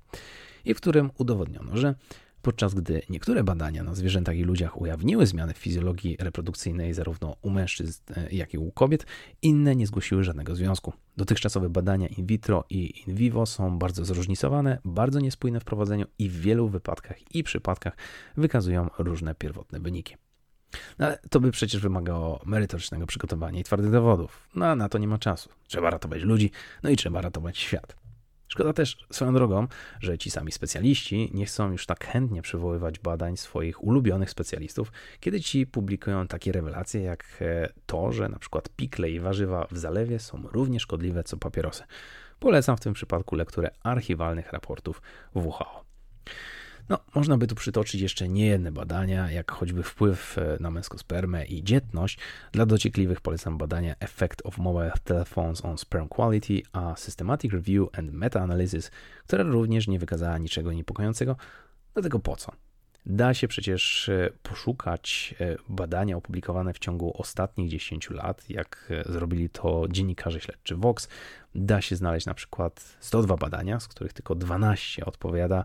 i 0.64 0.74
w 0.74 0.76
którym 0.76 1.10
udowodniono, 1.18 1.76
że 1.76 1.94
podczas 2.42 2.74
gdy 2.74 3.02
niektóre 3.08 3.44
badania 3.44 3.84
na 3.84 3.94
zwierzętach 3.94 4.36
i 4.36 4.42
ludziach 4.42 4.80
ujawniły 4.80 5.26
zmiany 5.26 5.54
w 5.54 5.58
fizjologii 5.58 6.16
reprodukcyjnej 6.20 6.94
zarówno 6.94 7.36
u 7.42 7.50
mężczyzn, 7.50 8.02
e, 8.16 8.28
jak 8.32 8.54
i 8.54 8.58
u 8.58 8.72
kobiet, 8.72 9.06
inne 9.42 9.76
nie 9.76 9.86
zgłosiły 9.86 10.24
żadnego 10.24 10.54
związku. 10.54 10.92
Dotychczasowe 11.16 11.68
badania 11.68 12.08
in 12.08 12.26
vitro 12.26 12.64
i 12.70 13.02
in 13.06 13.14
vivo 13.14 13.46
są 13.46 13.78
bardzo 13.78 14.04
zróżnicowane, 14.04 14.78
bardzo 14.84 15.20
niespójne 15.20 15.60
w 15.60 15.64
prowadzeniu 15.64 16.06
i 16.18 16.28
w 16.28 16.40
wielu 16.40 16.68
wypadkach 16.68 17.34
i 17.34 17.42
przypadkach 17.42 17.96
wykazują 18.36 18.88
różne 18.98 19.34
pierwotne 19.34 19.80
wyniki. 19.80 20.16
No, 20.98 21.06
ale 21.06 21.18
to 21.30 21.40
by 21.40 21.50
przecież 21.50 21.80
wymagało 21.80 22.40
merytorycznego 22.46 23.06
przygotowania 23.06 23.60
i 23.60 23.64
twardych 23.64 23.90
dowodów. 23.90 24.48
No 24.54 24.66
a 24.66 24.76
na 24.76 24.88
to 24.88 24.98
nie 24.98 25.08
ma 25.08 25.18
czasu. 25.18 25.50
Trzeba 25.68 25.90
ratować 25.90 26.22
ludzi, 26.22 26.50
no 26.82 26.90
i 26.90 26.96
trzeba 26.96 27.20
ratować 27.20 27.58
świat. 27.58 28.01
Szkoda 28.52 28.72
też 28.72 28.96
swoją 29.10 29.34
drogą, 29.34 29.66
że 30.00 30.18
ci 30.18 30.30
sami 30.30 30.52
specjaliści 30.52 31.30
nie 31.34 31.46
chcą 31.46 31.72
już 31.72 31.86
tak 31.86 32.04
chętnie 32.06 32.42
przywoływać 32.42 32.98
badań 32.98 33.36
swoich 33.36 33.84
ulubionych 33.84 34.30
specjalistów, 34.30 34.92
kiedy 35.20 35.40
ci 35.40 35.66
publikują 35.66 36.26
takie 36.26 36.52
rewelacje 36.52 37.02
jak 37.02 37.24
e, 37.40 37.68
to, 37.86 38.12
że 38.12 38.28
na 38.28 38.38
przykład 38.38 38.68
pikle 38.68 39.10
i 39.10 39.20
warzywa 39.20 39.66
w 39.70 39.78
zalewie 39.78 40.18
są 40.18 40.42
równie 40.52 40.80
szkodliwe 40.80 41.24
co 41.24 41.36
papierosy. 41.36 41.82
Polecam 42.38 42.76
w 42.76 42.80
tym 42.80 42.92
przypadku 42.92 43.36
lekturę 43.36 43.70
archiwalnych 43.82 44.52
raportów 44.52 45.02
WHO. 45.34 45.84
No, 46.92 46.98
można 47.14 47.36
by 47.36 47.46
tu 47.46 47.54
przytoczyć 47.54 48.00
jeszcze 48.00 48.28
niejedne 48.28 48.72
badania, 48.72 49.30
jak 49.30 49.52
choćby 49.52 49.82
wpływ 49.82 50.38
e, 50.38 50.56
na 50.60 50.70
męską 50.70 50.98
spermę 50.98 51.44
i 51.44 51.64
dzietność. 51.64 52.18
Dla 52.52 52.66
dociekliwych 52.66 53.20
polecam 53.20 53.58
badania 53.58 53.94
Effect 54.00 54.42
of 54.44 54.58
Mobile 54.58 54.92
Telephones 55.04 55.64
on 55.64 55.78
Sperm 55.78 56.08
Quality, 56.08 56.62
a 56.72 56.96
Systematic 56.96 57.52
Review 57.52 57.88
and 57.92 58.12
Meta-Analysis, 58.12 58.90
która 59.26 59.44
również 59.44 59.88
nie 59.88 59.98
wykazała 59.98 60.38
niczego 60.38 60.72
niepokojącego. 60.72 61.36
Dlatego 61.94 62.18
po 62.18 62.36
co? 62.36 62.52
Da 63.06 63.34
się 63.34 63.48
przecież 63.48 64.08
e, 64.08 64.30
poszukać 64.42 65.34
e, 65.40 65.56
badania 65.68 66.16
opublikowane 66.16 66.72
w 66.72 66.78
ciągu 66.78 67.12
ostatnich 67.20 67.68
10 67.68 68.10
lat, 68.10 68.50
jak 68.50 68.92
zrobili 69.06 69.50
to 69.50 69.84
dziennikarze 69.90 70.40
śledczy 70.40 70.76
Vox. 70.76 71.08
Da 71.54 71.80
się 71.80 71.96
znaleźć 71.96 72.26
na 72.26 72.34
przykład 72.34 72.96
102 73.00 73.36
badania, 73.36 73.80
z 73.80 73.88
których 73.88 74.12
tylko 74.12 74.34
12 74.34 75.04
odpowiada 75.04 75.64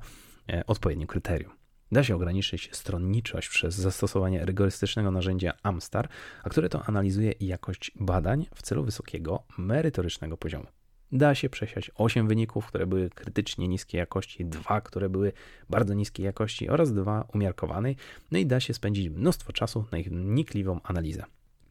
odpowiednim 0.68 1.08
kryterium. 1.08 1.52
Da 1.92 2.04
się 2.04 2.16
ograniczyć 2.16 2.70
stronniczość 2.72 3.50
przez 3.50 3.76
zastosowanie 3.76 4.46
rygorystycznego 4.46 5.12
narzędzia 5.12 5.54
Amstar, 5.64 6.10
a 6.44 6.50
które 6.50 6.70
to 6.70 6.84
analizuje 6.84 7.34
jakość 7.40 7.92
badań 7.96 8.46
w 8.56 8.62
celu 8.62 8.84
wysokiego, 8.84 9.44
merytorycznego 9.58 10.38
poziomu. 10.38 10.68
Da 11.12 11.36
się 11.36 11.50
przesiać 11.50 11.92
8 11.96 12.28
wyników, 12.28 12.66
które 12.66 12.88
były 12.88 13.10
krytycznie 13.10 13.68
niskiej 13.68 14.00
jakości, 14.00 14.46
2, 14.46 14.82
które 14.82 15.10
były 15.10 15.34
bardzo 15.70 15.94
niskiej 15.94 16.26
jakości 16.26 16.70
oraz 16.70 16.94
2 16.94 17.28
umiarkowanej, 17.34 17.96
no 18.32 18.40
i 18.40 18.46
da 18.46 18.60
się 18.60 18.74
spędzić 18.74 19.10
mnóstwo 19.10 19.54
czasu 19.54 19.86
na 19.92 19.98
ich 19.98 20.10
wnikliwą 20.10 20.80
analizę. 20.84 21.24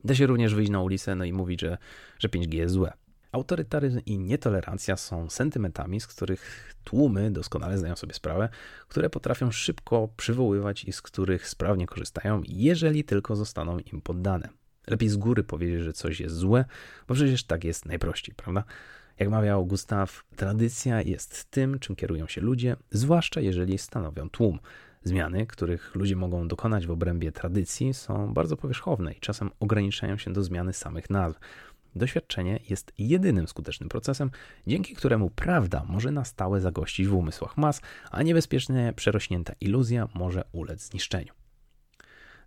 Da 0.04 0.14
się 0.14 0.26
również 0.26 0.54
wyjść 0.54 0.71
na 0.71 0.80
ulicę 0.80 1.14
no 1.14 1.25
i 1.25 1.33
mówić, 1.33 1.61
że, 1.61 1.78
że 2.18 2.28
5G 2.28 2.54
jest 2.54 2.75
złe. 2.75 2.92
Autorytaryzm 3.33 4.00
i 4.06 4.18
nietolerancja 4.18 4.97
są 4.97 5.30
sentymentami, 5.30 6.00
z 6.00 6.06
których 6.06 6.75
tłumy 6.85 7.30
doskonale 7.30 7.78
zdają 7.78 7.97
sobie 7.97 8.14
sprawę, 8.14 8.49
które 8.88 9.11
potrafią 9.11 9.50
szybko 9.50 10.09
przywoływać 10.16 10.85
i 10.85 10.92
z 10.92 11.02
których 11.02 11.49
sprawnie 11.49 11.87
korzystają, 11.87 12.42
jeżeli 12.49 13.04
tylko 13.04 13.37
zostaną 13.37 13.78
im 13.78 14.00
poddane. 14.00 14.49
Lepiej 14.87 15.09
z 15.09 15.16
góry 15.16 15.45
powiedzieć, 15.45 15.80
że 15.80 15.92
coś 15.92 16.21
jest 16.21 16.35
złe, 16.35 16.64
bo 17.09 17.14
przecież 17.14 17.45
tak 17.45 17.64
jest 17.64 17.87
najprościej, 17.87 18.35
prawda? 18.35 18.64
Jak 19.18 19.28
mawiał 19.28 19.66
Gustaw, 19.66 20.25
tradycja 20.37 21.02
jest 21.02 21.50
tym, 21.50 21.78
czym 21.78 21.97
kierują 21.97 22.26
się 22.26 22.40
ludzie, 22.40 22.76
zwłaszcza 22.90 23.40
jeżeli 23.40 23.78
stanowią 23.78 24.30
tłum. 24.30 24.59
Zmiany, 25.04 25.47
których 25.47 25.95
ludzie 25.95 26.16
mogą 26.16 26.49
dokonać 26.49 26.87
w 26.87 26.90
obrębie 26.90 27.33
tradycji, 27.33 27.95
są 27.95 28.35
bardzo 28.35 28.56
powierzchowne 28.56 29.12
i 29.12 29.21
czasem 29.21 29.50
ograniczają 29.61 30.18
się 30.18 30.33
do 30.33 30.42
zmiany 30.42 30.73
samych 30.73 31.11
nazw. 31.11 31.38
Doświadczenie 31.96 32.60
jest 32.70 32.92
jedynym 32.98 33.48
skutecznym 33.48 33.88
procesem, 33.88 34.30
dzięki 34.66 34.94
któremu 34.94 35.30
prawda 35.30 35.84
może 35.88 36.10
na 36.10 36.24
stałe 36.24 36.60
zagościć 36.60 37.08
w 37.08 37.14
umysłach 37.14 37.56
mas, 37.56 37.80
a 38.10 38.22
niebezpiecznie 38.22 38.92
przerośnięta 38.96 39.52
iluzja 39.60 40.08
może 40.14 40.44
ulec 40.52 40.82
zniszczeniu. 40.82 41.32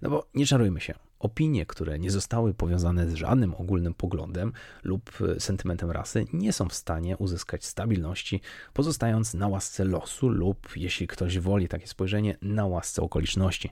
No 0.01 0.09
bo 0.09 0.29
nie 0.33 0.45
czarujmy 0.45 0.79
się. 0.81 1.08
Opinie, 1.19 1.65
które 1.65 1.99
nie 1.99 2.11
zostały 2.11 2.53
powiązane 2.53 3.09
z 3.09 3.13
żadnym 3.13 3.55
ogólnym 3.55 3.93
poglądem 3.93 4.53
lub 4.83 5.11
e, 5.21 5.39
sentymentem 5.39 5.91
rasy, 5.91 6.25
nie 6.33 6.53
są 6.53 6.69
w 6.69 6.73
stanie 6.73 7.17
uzyskać 7.17 7.65
stabilności, 7.65 8.41
pozostając 8.73 9.33
na 9.33 9.47
łasce 9.47 9.85
losu 9.85 10.29
lub, 10.29 10.69
jeśli 10.75 11.07
ktoś 11.07 11.39
woli 11.39 11.67
takie 11.67 11.87
spojrzenie, 11.87 12.37
na 12.41 12.65
łasce 12.65 13.01
okoliczności. 13.01 13.69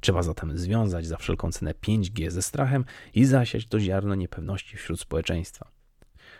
Trzeba 0.00 0.22
zatem 0.22 0.58
związać 0.58 1.06
za 1.06 1.16
wszelką 1.16 1.52
cenę 1.52 1.74
5G 1.86 2.30
ze 2.30 2.42
strachem 2.42 2.84
i 3.14 3.24
zasiać 3.24 3.66
to 3.66 3.80
ziarno 3.80 4.14
niepewności 4.14 4.76
wśród 4.76 5.00
społeczeństwa. 5.00 5.70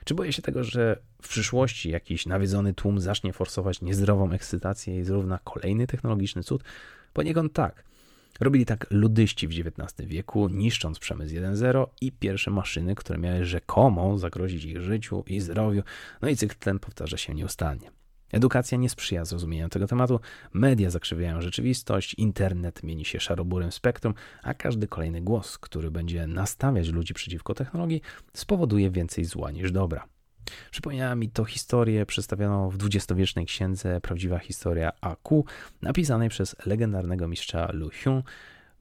Czy 0.05 0.14
boję 0.14 0.33
się 0.33 0.43
tego, 0.43 0.64
że 0.64 0.97
w 1.23 1.29
przyszłości 1.29 1.90
jakiś 1.90 2.26
nawiedzony 2.26 2.75
tłum 2.75 3.00
zacznie 3.00 3.33
forsować 3.33 3.83
niezdrową 3.83 4.33
ekscytację 4.33 5.00
i 5.00 5.05
zrówna 5.05 5.38
kolejny 5.45 5.87
technologiczny 5.87 6.43
cud? 6.43 6.64
Poniekąd 7.12 7.52
tak. 7.52 7.85
Robili 8.41 8.67
tak 8.67 8.87
ludyści 8.91 9.49
w 9.49 9.51
XIX 9.51 10.09
wieku, 10.09 10.49
niszcząc 10.49 10.99
przemysł 10.99 11.35
1.0 11.35 11.87
i 12.01 12.13
pierwsze 12.13 12.51
maszyny, 12.51 12.95
które 12.95 13.19
miały 13.19 13.45
rzekomo 13.45 14.19
zagrozić 14.19 14.65
ich 14.65 14.81
życiu 14.81 15.25
i 15.27 15.41
zdrowiu, 15.41 15.83
no 16.23 16.29
i 16.29 16.37
cykl 16.37 16.57
ten 16.59 16.79
powtarza 16.79 17.17
się 17.17 17.35
nieustannie. 17.35 17.91
Edukacja 18.33 18.79
nie 18.79 18.89
sprzyja 18.89 19.25
zrozumieniu 19.25 19.69
tego 19.69 19.87
tematu, 19.87 20.21
media 20.53 20.91
zakrzywiają 20.91 21.41
rzeczywistość, 21.41 22.15
internet 22.15 22.83
mieni 22.83 23.05
się 23.05 23.21
szaroburem 23.21 23.73
spektrum, 23.73 24.15
a 24.43 24.55
każdy 24.55 24.89
kolejny 24.89 25.21
głos, 25.23 25.59
który 25.59 25.91
będzie 25.91 26.27
nastawiać 26.27 26.89
ludzi 26.89 27.15
przeciwko 27.15 27.55
technologii, 27.55 28.01
spowoduje 28.33 28.91
więcej 28.91 29.25
zła 29.25 29.51
niż 29.51 29.73
dobra. 29.73 30.20
Przypomniała 30.71 31.14
mi 31.14 31.28
to 31.28 31.45
historię 31.45 32.07
przedstawioną 32.07 32.71
w 32.71 32.76
dwudziestowiecznej 32.76 33.47
księdze 33.47 34.00
Prawdziwa 34.00 34.38
historia 34.38 34.92
AQ, 35.00 35.45
napisanej 35.83 36.28
przez 36.28 36.57
legendarnego 36.66 37.28
mistrza 37.28 37.71
Lu 37.73 37.90
Hyun, 37.90 38.23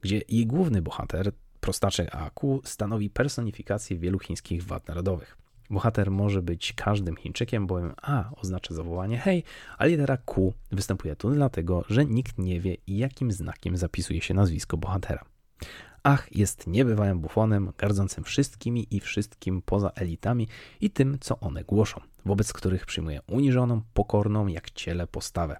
gdzie 0.00 0.20
jej 0.28 0.46
główny 0.46 0.82
bohater, 0.82 1.32
prostaczek 1.60 2.14
AQ, 2.14 2.60
stanowi 2.64 3.10
personifikację 3.10 3.98
wielu 3.98 4.18
chińskich 4.18 4.64
wad 4.64 4.88
narodowych. 4.88 5.40
Bohater 5.70 6.10
może 6.10 6.42
być 6.42 6.72
każdym 6.72 7.16
Chińczykiem, 7.16 7.66
bowiem 7.66 7.94
A 8.02 8.30
oznacza 8.36 8.74
zawołanie 8.74 9.18
hej, 9.18 9.44
a 9.78 9.86
litera 9.86 10.16
Q 10.16 10.52
występuje 10.72 11.16
tu 11.16 11.30
dlatego, 11.30 11.84
że 11.88 12.04
nikt 12.04 12.38
nie 12.38 12.60
wie, 12.60 12.76
jakim 12.86 13.32
znakiem 13.32 13.76
zapisuje 13.76 14.20
się 14.20 14.34
nazwisko 14.34 14.76
bohatera. 14.76 15.24
Ach 16.02 16.36
jest 16.36 16.66
niebywałym 16.66 17.20
bufonem, 17.20 17.72
gardzącym 17.78 18.24
wszystkimi 18.24 18.86
i 18.90 19.00
wszystkim 19.00 19.62
poza 19.62 19.90
elitami 19.90 20.48
i 20.80 20.90
tym, 20.90 21.18
co 21.20 21.40
one 21.40 21.64
głoszą, 21.64 22.00
wobec 22.24 22.52
których 22.52 22.86
przyjmuje 22.86 23.20
uniżoną, 23.26 23.82
pokorną 23.94 24.46
jak 24.46 24.70
ciele 24.70 25.06
postawę. 25.06 25.56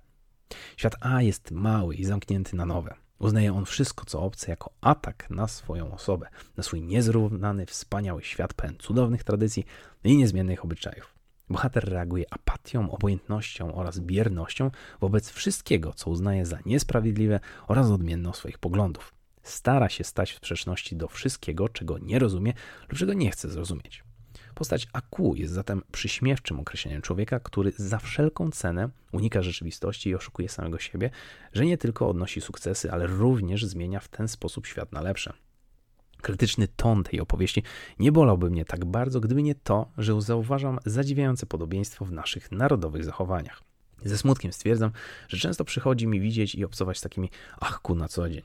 Świat 0.76 0.94
A 1.00 1.22
jest 1.22 1.50
mały 1.50 1.94
i 1.94 2.04
zamknięty 2.04 2.56
na 2.56 2.66
nowe. 2.66 2.94
Uznaje 3.18 3.54
on 3.54 3.64
wszystko, 3.64 4.04
co 4.04 4.22
obce, 4.22 4.50
jako 4.50 4.70
atak 4.80 5.30
na 5.30 5.48
swoją 5.48 5.92
osobę, 5.92 6.28
na 6.56 6.62
swój 6.62 6.82
niezrównany, 6.82 7.66
wspaniały 7.66 8.22
świat 8.22 8.54
pełen 8.54 8.76
cudownych 8.78 9.24
tradycji 9.24 9.64
i 10.04 10.16
niezmiennych 10.16 10.64
obyczajów. 10.64 11.14
Bohater 11.50 11.84
reaguje 11.84 12.24
apatią, 12.30 12.90
obojętnością 12.90 13.74
oraz 13.74 14.00
biernością 14.00 14.70
wobec 15.00 15.30
wszystkiego, 15.30 15.92
co 15.92 16.10
uznaje 16.10 16.46
za 16.46 16.58
niesprawiedliwe 16.66 17.40
oraz 17.68 17.90
odmienne 17.90 18.28
od 18.28 18.36
swoich 18.36 18.58
poglądów. 18.58 19.19
Stara 19.42 19.88
się 19.88 20.04
stać 20.04 20.32
w 20.32 20.36
sprzeczności 20.36 20.96
do 20.96 21.08
wszystkiego, 21.08 21.68
czego 21.68 21.98
nie 21.98 22.18
rozumie 22.18 22.52
lub 22.88 22.98
czego 22.98 23.12
nie 23.12 23.30
chce 23.30 23.48
zrozumieć. 23.48 24.04
Postać 24.54 24.88
AQ 24.92 25.34
jest 25.34 25.52
zatem 25.52 25.82
przyśmiewczym 25.92 26.60
określeniem 26.60 27.02
człowieka, 27.02 27.40
który 27.40 27.72
za 27.76 27.98
wszelką 27.98 28.50
cenę 28.50 28.88
unika 29.12 29.42
rzeczywistości 29.42 30.10
i 30.10 30.14
oszukuje 30.14 30.48
samego 30.48 30.78
siebie, 30.78 31.10
że 31.52 31.66
nie 31.66 31.78
tylko 31.78 32.08
odnosi 32.08 32.40
sukcesy, 32.40 32.92
ale 32.92 33.06
również 33.06 33.64
zmienia 33.64 34.00
w 34.00 34.08
ten 34.08 34.28
sposób 34.28 34.66
świat 34.66 34.92
na 34.92 35.00
lepsze. 35.00 35.32
Krytyczny 36.22 36.68
ton 36.68 37.04
tej 37.04 37.20
opowieści 37.20 37.62
nie 37.98 38.12
bolałby 38.12 38.50
mnie 38.50 38.64
tak 38.64 38.84
bardzo, 38.84 39.20
gdyby 39.20 39.42
nie 39.42 39.54
to, 39.54 39.90
że 39.98 40.22
zauważam 40.22 40.78
zadziwiające 40.86 41.46
podobieństwo 41.46 42.04
w 42.04 42.12
naszych 42.12 42.52
narodowych 42.52 43.04
zachowaniach. 43.04 43.62
Ze 44.04 44.18
smutkiem 44.18 44.52
stwierdzam, 44.52 44.90
że 45.28 45.38
często 45.38 45.64
przychodzi 45.64 46.06
mi 46.06 46.20
widzieć 46.20 46.54
i 46.54 46.64
obcować 46.64 46.98
z 46.98 47.00
takimi 47.00 47.30
achku 47.60 47.94
na 47.94 48.08
co 48.08 48.30
dzień. 48.30 48.42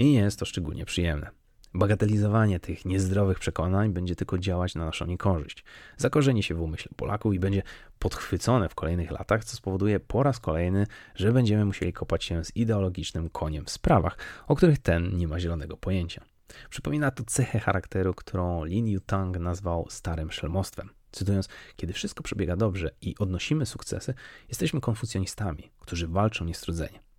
I 0.00 0.04
nie 0.04 0.18
jest 0.18 0.38
to 0.38 0.44
szczególnie 0.44 0.84
przyjemne. 0.84 1.30
Bagatelizowanie 1.74 2.60
tych 2.60 2.84
niezdrowych 2.84 3.38
przekonań 3.38 3.92
będzie 3.92 4.16
tylko 4.16 4.38
działać 4.38 4.74
na 4.74 4.84
naszą 4.84 5.06
niekorzyść. 5.06 5.64
Zakorzeni 5.96 6.42
się 6.42 6.54
w 6.54 6.60
umyśle 6.60 6.92
Polaków 6.96 7.34
i 7.34 7.38
będzie 7.38 7.62
podchwycone 7.98 8.68
w 8.68 8.74
kolejnych 8.74 9.10
latach, 9.10 9.44
co 9.44 9.56
spowoduje 9.56 10.00
po 10.00 10.22
raz 10.22 10.38
kolejny, 10.38 10.86
że 11.14 11.32
będziemy 11.32 11.64
musieli 11.64 11.92
kopać 11.92 12.24
się 12.24 12.44
z 12.44 12.56
ideologicznym 12.56 13.30
koniem 13.30 13.64
w 13.64 13.70
sprawach, 13.70 14.18
o 14.46 14.56
których 14.56 14.78
ten 14.78 15.16
nie 15.16 15.28
ma 15.28 15.40
zielonego 15.40 15.76
pojęcia. 15.76 16.24
Przypomina 16.70 17.10
to 17.10 17.24
cechę 17.24 17.58
charakteru, 17.58 18.14
którą 18.14 18.64
Lin 18.64 18.88
Yutang 18.88 19.38
nazwał 19.38 19.86
starym 19.90 20.32
szelmostwem. 20.32 20.90
Cytując, 21.12 21.48
kiedy 21.76 21.92
wszystko 21.92 22.22
przebiega 22.22 22.56
dobrze 22.56 22.90
i 23.00 23.14
odnosimy 23.18 23.66
sukcesy, 23.66 24.14
jesteśmy 24.48 24.80
konfucjonistami, 24.80 25.70
którzy 25.80 26.08
walczą 26.08 26.44
niestrudzenie. 26.44 27.09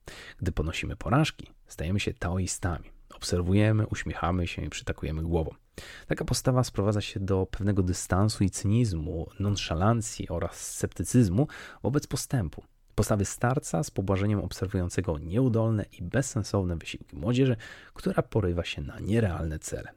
Gdy 0.41 0.51
ponosimy 0.51 0.95
porażki, 0.95 1.47
stajemy 1.67 1.99
się 1.99 2.13
taoistami. 2.13 2.89
Obserwujemy, 3.13 3.87
uśmiechamy 3.87 4.47
się 4.47 4.65
i 4.65 4.69
przytakujemy 4.69 5.23
głową. 5.23 5.51
Taka 6.07 6.25
postawa 6.25 6.63
sprowadza 6.63 7.01
się 7.01 7.19
do 7.19 7.45
pewnego 7.51 7.83
dystansu 7.83 8.43
i 8.43 8.49
cynizmu, 8.49 9.29
nonszalancji 9.39 10.29
oraz 10.29 10.67
sceptycyzmu 10.67 11.47
wobec 11.83 12.07
postępu. 12.07 12.63
Postawy 12.95 13.25
starca 13.25 13.83
z 13.83 13.91
pobłażeniem 13.91 14.39
obserwującego 14.39 15.17
nieudolne 15.17 15.85
i 15.99 16.03
bezsensowne 16.03 16.75
wysiłki 16.75 17.15
młodzieży, 17.15 17.55
która 17.93 18.21
porywa 18.21 18.65
się 18.65 18.81
na 18.81 18.99
nierealne 18.99 19.59
cele. 19.59 19.91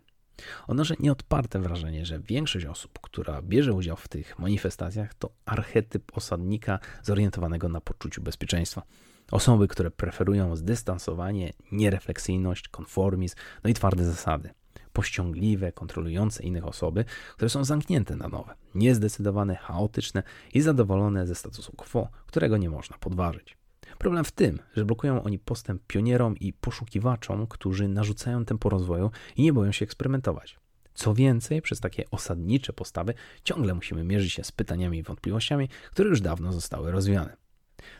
Odnoszę 0.66 0.94
nieodparte 1.00 1.58
wrażenie, 1.58 2.06
że 2.06 2.18
większość 2.18 2.66
osób, 2.66 2.98
która 3.00 3.42
bierze 3.42 3.72
udział 3.72 3.96
w 3.96 4.08
tych 4.08 4.38
manifestacjach, 4.38 5.14
to 5.14 5.30
archetyp 5.46 6.16
osadnika 6.16 6.78
zorientowanego 7.02 7.68
na 7.68 7.80
poczuciu 7.80 8.22
bezpieczeństwa. 8.22 8.82
Osoby, 9.30 9.68
które 9.68 9.90
preferują 9.90 10.56
zdystansowanie, 10.56 11.52
nierefleksyjność, 11.72 12.68
konformizm, 12.68 13.36
no 13.64 13.70
i 13.70 13.74
twarde 13.74 14.04
zasady. 14.04 14.50
Pościągliwe, 14.92 15.72
kontrolujące 15.72 16.42
innych 16.42 16.66
osoby, 16.66 17.04
które 17.34 17.48
są 17.48 17.64
zamknięte 17.64 18.16
na 18.16 18.28
nowe, 18.28 18.54
niezdecydowane, 18.74 19.56
chaotyczne 19.56 20.22
i 20.54 20.60
zadowolone 20.60 21.26
ze 21.26 21.34
statusu 21.34 21.72
quo, 21.76 22.08
którego 22.26 22.56
nie 22.56 22.70
można 22.70 22.98
podważyć. 22.98 23.56
Problem 23.98 24.24
w 24.24 24.32
tym, 24.32 24.58
że 24.76 24.84
blokują 24.84 25.22
oni 25.22 25.38
postęp 25.38 25.82
pionierom 25.86 26.36
i 26.36 26.52
poszukiwaczom, 26.52 27.46
którzy 27.46 27.88
narzucają 27.88 28.44
tempo 28.44 28.68
rozwoju 28.68 29.10
i 29.36 29.42
nie 29.42 29.52
boją 29.52 29.72
się 29.72 29.84
eksperymentować. 29.84 30.58
Co 30.94 31.14
więcej, 31.14 31.62
przez 31.62 31.80
takie 31.80 32.10
osadnicze 32.10 32.72
postawy 32.72 33.14
ciągle 33.44 33.74
musimy 33.74 34.04
mierzyć 34.04 34.32
się 34.32 34.44
z 34.44 34.52
pytaniami 34.52 34.98
i 34.98 35.02
wątpliwościami, 35.02 35.68
które 35.90 36.08
już 36.08 36.20
dawno 36.20 36.52
zostały 36.52 36.92
rozwiane. 36.92 37.43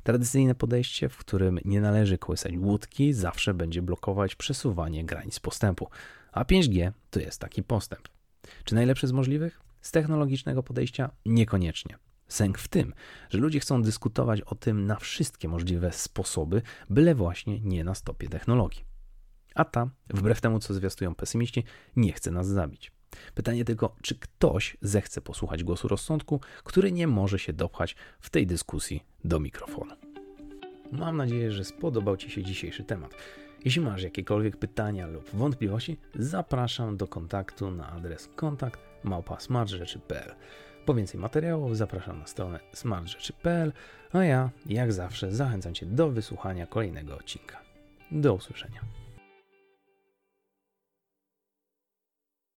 Tradycyjne 0.02 0.54
podejście, 0.54 1.08
w 1.08 1.16
którym 1.16 1.58
nie 1.64 1.80
należy 1.80 2.18
kołysać 2.18 2.52
łódki, 2.56 3.12
zawsze 3.12 3.54
będzie 3.54 3.82
blokować 3.82 4.34
przesuwanie 4.34 5.04
granic 5.04 5.40
postępu, 5.40 5.88
a 6.32 6.44
5G 6.44 6.92
to 7.10 7.20
jest 7.20 7.40
taki 7.40 7.62
postęp. 7.62 8.08
Czy 8.64 8.74
najlepszy 8.74 9.06
z 9.06 9.12
możliwych? 9.12 9.60
Z 9.80 9.90
technologicznego 9.90 10.62
podejścia 10.62 11.10
niekoniecznie. 11.26 11.98
Sęk 12.28 12.58
w 12.58 12.68
tym, 12.68 12.94
że 13.30 13.38
ludzie 13.38 13.60
chcą 13.60 13.82
dyskutować 13.82 14.40
o 14.40 14.54
tym 14.54 14.86
na 14.86 14.96
wszystkie 14.96 15.48
możliwe 15.48 15.92
sposoby, 15.92 16.62
byle 16.90 17.14
właśnie 17.14 17.60
nie 17.60 17.84
na 17.84 17.94
stopie 17.94 18.28
technologii. 18.28 18.84
A 19.54 19.64
ta, 19.64 19.88
wbrew 20.10 20.40
temu 20.40 20.58
co 20.58 20.74
zwiastują 20.74 21.14
pesymiści, 21.14 21.64
nie 21.96 22.12
chce 22.12 22.30
nas 22.30 22.46
zabić. 22.46 22.92
Pytanie 23.34 23.64
tylko, 23.64 23.96
czy 24.02 24.14
ktoś 24.14 24.76
zechce 24.80 25.20
posłuchać 25.20 25.64
głosu 25.64 25.88
rozsądku, 25.88 26.40
który 26.64 26.92
nie 26.92 27.06
może 27.06 27.38
się 27.38 27.52
dopchać 27.52 27.96
w 28.20 28.30
tej 28.30 28.46
dyskusji 28.46 29.04
do 29.24 29.40
mikrofonu. 29.40 29.94
Mam 30.92 31.16
nadzieję, 31.16 31.52
że 31.52 31.64
spodobał 31.64 32.16
Ci 32.16 32.30
się 32.30 32.42
dzisiejszy 32.42 32.84
temat. 32.84 33.14
Jeśli 33.64 33.82
masz 33.82 34.02
jakiekolwiek 34.02 34.56
pytania 34.56 35.06
lub 35.06 35.30
wątpliwości, 35.30 35.96
zapraszam 36.14 36.96
do 36.96 37.06
kontaktu 37.06 37.70
na 37.70 37.90
adres 37.90 38.28
kontakt 38.36 38.80
małpasmartrzeczy.pl 39.04 40.34
Po 40.86 40.94
więcej 40.94 41.20
materiałów 41.20 41.76
zapraszam 41.76 42.18
na 42.18 42.26
stronę 42.26 42.60
smartrzeczy.pl, 42.72 43.72
a 44.12 44.24
ja, 44.24 44.50
jak 44.66 44.92
zawsze, 44.92 45.32
zachęcam 45.32 45.74
Cię 45.74 45.86
do 45.86 46.10
wysłuchania 46.10 46.66
kolejnego 46.66 47.14
odcinka. 47.14 47.60
Do 48.10 48.34
usłyszenia. 48.34 49.03